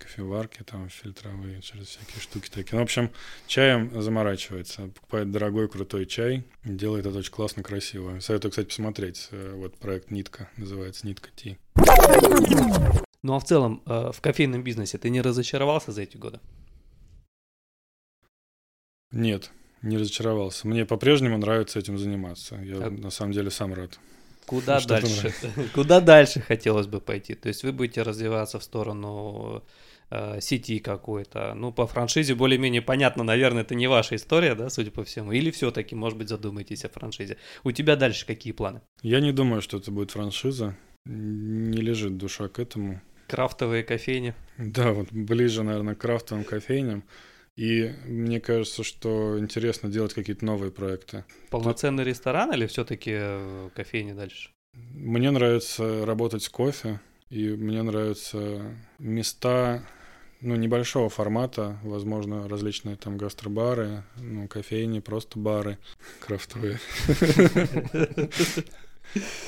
кофеварки, 0.00 0.62
там 0.64 0.88
фильтровые, 0.88 1.60
через 1.62 1.88
всякие 1.88 2.20
штуки 2.20 2.48
такие. 2.50 2.72
Ну, 2.74 2.80
в 2.80 2.82
общем, 2.82 3.10
чаем 3.46 4.02
заморачивается, 4.02 4.88
покупает 4.88 5.30
дорогой 5.30 5.68
крутой 5.68 6.06
чай, 6.06 6.44
делает 6.64 7.06
это 7.06 7.18
очень 7.18 7.32
классно, 7.32 7.62
красиво. 7.62 8.18
Советую, 8.20 8.50
кстати, 8.50 8.66
посмотреть. 8.68 9.28
э, 9.30 9.52
Вот 9.56 9.76
проект 9.78 10.10
«Нитка» 10.10 10.48
называется 10.56 11.06
«Нитка 11.06 11.30
Ти». 11.36 11.58
Ну 13.22 13.34
а 13.34 13.38
в 13.40 13.44
целом, 13.44 13.82
э, 13.86 14.10
в 14.12 14.20
кофейном 14.20 14.62
бизнесе 14.64 14.96
ты 14.98 15.10
не 15.10 15.20
разочаровался 15.20 15.92
за 15.92 16.02
эти 16.02 16.16
годы? 16.16 16.40
Нет, 19.12 19.50
не 19.82 19.98
разочаровался. 19.98 20.66
Мне 20.68 20.86
по-прежнему 20.86 21.36
нравится 21.38 21.78
этим 21.78 21.98
заниматься. 21.98 22.56
Я 22.56 22.86
А- 22.86 22.90
на 22.90 23.10
самом 23.10 23.32
деле 23.32 23.50
сам 23.50 23.74
рад. 23.74 23.98
Куда 24.46 24.80
дальше? 24.80 25.32
Куда 25.74 26.00
дальше 26.00 26.40
хотелось 26.40 26.86
бы 26.86 27.00
пойти? 27.00 27.34
То 27.34 27.48
есть 27.48 27.62
вы 27.62 27.72
будете 27.72 28.02
развиваться 28.02 28.58
в 28.58 28.64
сторону 28.64 29.62
э, 30.10 30.40
сети 30.40 30.78
какой-то. 30.78 31.54
Ну, 31.54 31.72
по 31.72 31.86
франшизе 31.86 32.34
более-менее 32.34 32.82
понятно, 32.82 33.24
наверное, 33.24 33.62
это 33.62 33.74
не 33.74 33.86
ваша 33.86 34.16
история, 34.16 34.54
да, 34.54 34.70
судя 34.70 34.90
по 34.90 35.04
всему. 35.04 35.32
Или 35.32 35.50
все-таки, 35.50 35.94
может 35.94 36.18
быть, 36.18 36.28
задумаетесь 36.28 36.84
о 36.84 36.88
франшизе. 36.88 37.36
У 37.64 37.72
тебя 37.72 37.96
дальше 37.96 38.26
какие 38.26 38.52
планы? 38.52 38.82
Я 39.02 39.20
не 39.20 39.32
думаю, 39.32 39.62
что 39.62 39.78
это 39.78 39.90
будет 39.90 40.10
франшиза. 40.10 40.76
Не 41.06 41.80
лежит 41.80 42.16
душа 42.16 42.48
к 42.48 42.58
этому. 42.58 43.00
Крафтовые 43.28 43.84
кофейни? 43.84 44.34
Да, 44.58 44.92
вот 44.92 45.12
ближе, 45.12 45.62
наверное, 45.62 45.94
к 45.94 45.98
крафтовым 45.98 46.44
кофейням. 46.44 47.04
И 47.56 47.92
мне 48.06 48.40
кажется, 48.40 48.82
что 48.82 49.38
интересно 49.38 49.88
делать 49.88 50.14
какие-то 50.14 50.44
новые 50.44 50.72
проекты. 50.72 51.24
Полноценный 51.50 52.04
ресторан 52.04 52.52
или 52.52 52.66
все-таки 52.66 53.18
кофейни 53.74 54.12
дальше? 54.12 54.50
Мне 54.72 55.30
нравится 55.30 56.06
работать 56.06 56.42
с 56.42 56.48
кофе, 56.48 57.00
и 57.28 57.48
мне 57.50 57.82
нравятся 57.82 58.76
места 58.98 59.86
ну, 60.40 60.56
небольшого 60.56 61.08
формата, 61.08 61.78
возможно, 61.82 62.48
различные 62.48 62.96
там 62.96 63.16
гастробары, 63.16 64.02
ну, 64.16 64.48
кофейни, 64.48 65.00
просто 65.00 65.38
бары 65.38 65.78
крафтовые. 66.20 66.78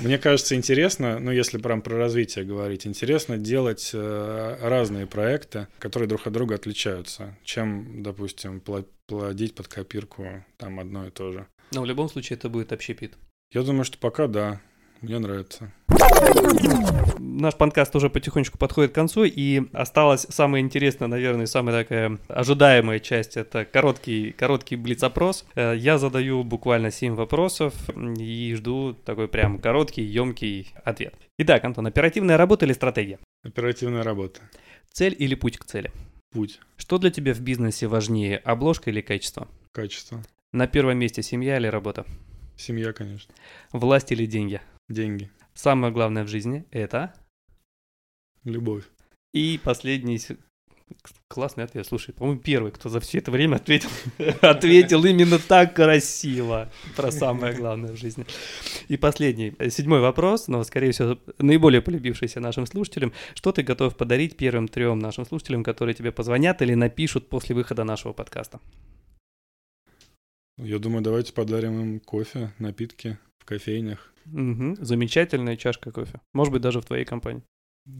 Мне 0.01 0.19
кажется, 0.19 0.57
интересно, 0.57 1.19
ну, 1.21 1.31
если 1.31 1.59
прям 1.59 1.83
про 1.83 1.97
развитие 1.97 2.45
говорить, 2.45 2.87
интересно 2.87 3.39
делать 3.39 3.93
э, 3.95 4.57
разные 4.61 5.07
проекты, 5.07 5.69
которые 5.79 6.09
друг 6.09 6.27
от 6.27 6.33
друга 6.33 6.57
отличаются, 6.57 7.37
чем, 7.45 8.03
допустим, 8.03 8.61
плодить 9.07 9.55
под 9.55 9.69
копирку 9.69 10.45
там 10.57 10.81
одно 10.81 11.07
и 11.07 11.11
то 11.11 11.31
же. 11.31 11.47
Но 11.71 11.83
в 11.83 11.87
любом 11.87 12.09
случае 12.09 12.37
это 12.37 12.49
будет 12.49 12.73
общепит. 12.73 13.15
Я 13.53 13.63
думаю, 13.63 13.85
что 13.85 13.99
пока 13.99 14.27
да, 14.27 14.61
мне 15.03 15.19
нравится. 15.19 15.73
Наш 17.19 17.57
подкаст 17.57 17.95
уже 17.97 18.09
потихонечку 18.09 18.59
подходит 18.59 18.93
к 18.93 18.95
концу, 18.95 19.25
и 19.25 19.63
осталась 19.73 20.27
самая 20.31 20.61
интересная, 20.61 21.09
наверное, 21.09 21.47
самая 21.47 21.83
такая 21.83 22.19
ожидаемая 22.29 22.99
часть, 23.01 23.37
это 23.37 23.65
короткий, 23.65 24.33
короткий 24.33 24.77
блиц-опрос. 24.77 25.45
Э, 25.55 25.75
Я 25.77 25.99
задаю 25.99 26.45
буквально 26.45 26.91
7 26.91 27.15
вопросов 27.15 27.75
и 27.97 28.55
жду 28.55 28.95
такой 28.95 29.29
прям 29.29 29.59
короткий, 29.59 30.03
емкий 30.03 30.73
ответ. 30.85 31.15
Итак, 31.39 31.65
Антон, 31.65 31.87
оперативная 31.87 32.37
работа 32.37 32.65
или 32.67 32.73
стратегия? 32.73 33.19
Оперативная 33.45 34.03
работа. 34.05 34.41
Цель 34.93 35.17
или 35.19 35.35
путь 35.35 35.59
к 35.59 35.65
цели? 35.65 35.91
Путь. 36.33 36.61
Что 36.77 36.99
для 36.99 37.11
тебя 37.11 37.35
в 37.35 37.41
бизнесе 37.41 37.87
важнее, 37.89 38.39
обложка 38.39 38.91
или 38.91 39.01
качество? 39.01 39.49
Качество. 39.73 40.23
На 40.53 40.67
первом 40.67 40.99
месте 40.99 41.23
семья 41.23 41.57
или 41.57 41.67
работа? 41.67 42.07
Семья, 42.57 42.93
конечно. 42.93 43.35
Власть 43.73 44.13
или 44.13 44.27
деньги? 44.27 44.61
Деньги. 44.89 45.31
Самое 45.55 45.93
главное 45.93 46.25
в 46.25 46.29
жизни– 46.29 46.65
это... 46.71 47.15
Любовь. 48.45 48.85
И 49.33 49.61
последний 49.63 50.19
классный 51.29 51.65
ответ. 51.65 51.87
Слушай, 51.87 52.13
по-моему, 52.13 52.41
первый, 52.41 52.73
кто 52.73 52.89
за 52.89 53.01
все 53.01 53.19
это 53.19 53.31
время 53.31 53.57
ответил, 53.57 53.89
ответил 54.41 55.05
именно 55.05 55.39
так 55.39 55.75
красиво 55.75 56.71
про 56.97 57.11
самое 57.11 57.55
главное 57.55 57.93
в 57.93 57.97
жизни. 57.97 58.27
И 58.89 58.97
последний, 58.97 59.55
э, 59.59 59.71
седьмой 59.71 60.01
вопрос, 60.01 60.49
но, 60.49 60.63
скорее 60.65 60.93
всего, 60.93 61.19
наиболее 61.39 61.81
полюбившийся 61.81 62.41
нашим 62.41 62.67
слушателям. 62.67 63.13
Что 63.35 63.53
ты 63.53 63.63
готов 63.63 63.97
подарить 63.97 64.37
первым 64.37 64.69
трем 64.69 64.99
нашим 64.99 65.25
слушателям, 65.25 65.65
которые 65.65 65.95
тебе 65.95 66.13
позвонят 66.13 66.63
или 66.63 66.75
напишут 66.75 67.29
после 67.29 67.55
выхода 67.55 67.85
нашего 67.85 68.13
подкаста? 68.13 68.61
Я 70.59 70.79
думаю, 70.79 71.03
давайте 71.03 71.33
подарим 71.33 71.81
им 71.81 72.01
кофе, 72.01 72.53
напитки 72.59 73.19
в 73.43 73.45
кофейнях. 73.45 74.13
Мгм, 74.27 74.77
Замечательная 74.81 75.57
чашка 75.57 75.91
кофе. 75.91 76.21
Может 76.33 76.53
быть, 76.53 76.63
даже 76.63 76.81
в 76.81 76.85
твоей 76.85 77.05
компании. 77.05 77.43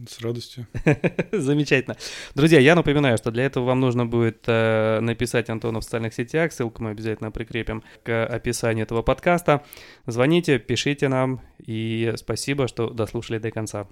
С 0.07 0.21
радостью. 0.21 0.65
Замечательно. 1.33 1.97
Друзья, 2.35 2.59
я 2.61 2.75
напоминаю, 2.75 3.17
что 3.17 3.31
для 3.31 3.43
этого 3.43 3.65
вам 3.65 3.81
нужно 3.81 4.05
будет 4.05 4.45
э, 4.47 5.01
написать 5.01 5.49
Антону 5.49 5.81
в 5.81 5.83
социальных 5.83 6.13
сетях. 6.13 6.53
Ссылку 6.53 6.81
мы 6.81 6.91
обязательно 6.91 7.31
прикрепим 7.31 7.83
к 8.03 8.25
описанию 8.25 8.85
этого 8.85 9.01
подкаста. 9.01 9.65
Звоните, 10.07 10.57
пишите 10.59 11.09
нам. 11.09 11.41
И 11.59 12.13
спасибо, 12.15 12.69
что 12.69 12.91
дослушали 12.91 13.39
до 13.39 13.51
конца. 13.51 13.89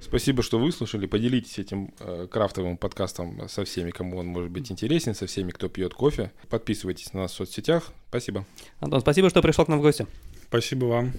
Спасибо, 0.00 0.42
что 0.42 0.58
выслушали. 0.58 1.06
Поделитесь 1.06 1.60
этим 1.60 1.94
э, 2.00 2.26
крафтовым 2.28 2.76
подкастом 2.76 3.48
со 3.48 3.64
всеми, 3.64 3.92
кому 3.92 4.16
он 4.16 4.26
может 4.26 4.50
быть 4.50 4.72
интересен, 4.72 5.14
со 5.14 5.28
всеми, 5.28 5.52
кто 5.52 5.68
пьет 5.68 5.94
кофе. 5.94 6.32
Подписывайтесь 6.48 7.12
на 7.12 7.20
нас 7.20 7.32
в 7.32 7.36
соцсетях. 7.36 7.92
Спасибо. 8.08 8.44
Антон, 8.80 9.00
спасибо, 9.00 9.30
что 9.30 9.42
пришел 9.42 9.64
к 9.64 9.68
нам 9.68 9.78
в 9.78 9.82
гости. 9.82 10.08
Спасибо 10.50 10.86
вам. 10.86 11.12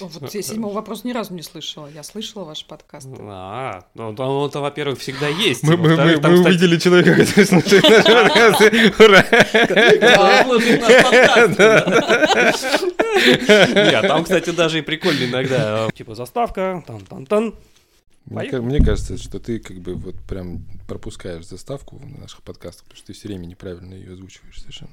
Вот 0.00 0.34
я 0.34 0.42
седьмого 0.42 0.72
вопроса 0.72 1.06
ни 1.06 1.12
разу 1.12 1.32
не 1.34 1.42
слышала. 1.42 1.88
Я 1.94 2.02
слышала 2.02 2.44
ваш 2.44 2.64
подкаст. 2.64 3.06
А, 3.20 3.84
ну, 3.94 4.08
он, 4.08 4.18
он, 4.18 4.50
во-первых, 4.50 4.98
всегда 4.98 5.28
есть. 5.28 5.62
Мы, 5.62 5.76
мы- 5.76 5.90
мы- 5.94 6.18
там, 6.18 6.32
мы 6.32 6.38
кстати, 6.38 6.54
увидели 6.54 6.78
человека, 6.78 7.10
который 7.14 7.44
слушает. 7.46 7.84
Ура! 8.98 9.24
Наш 10.80 11.04
подкаст. 11.04 11.58
Нет, 13.74 14.02
там, 14.08 14.24
кстати, 14.24 14.50
даже 14.50 14.78
и 14.78 14.82
прикольно 14.82 15.24
иногда. 15.24 15.86
э, 15.86 15.90
Типа 15.94 16.14
заставка, 16.14 16.82
тан-тан-тан. 16.86 17.54
Мне, 18.24 18.78
кажется, 18.84 19.18
что 19.18 19.38
ты 19.38 19.58
как 19.60 19.76
бы 19.80 19.94
вот 19.94 20.14
прям 20.22 20.64
пропускаешь 20.88 21.44
заставку 21.46 21.96
в 21.98 22.18
наших 22.20 22.42
подкастах, 22.42 22.84
потому 22.84 22.96
что 22.96 23.06
ты 23.08 23.12
все 23.12 23.28
время 23.28 23.44
неправильно 23.46 23.94
ее 23.94 24.14
озвучиваешь 24.14 24.58
совершенно. 24.60 24.90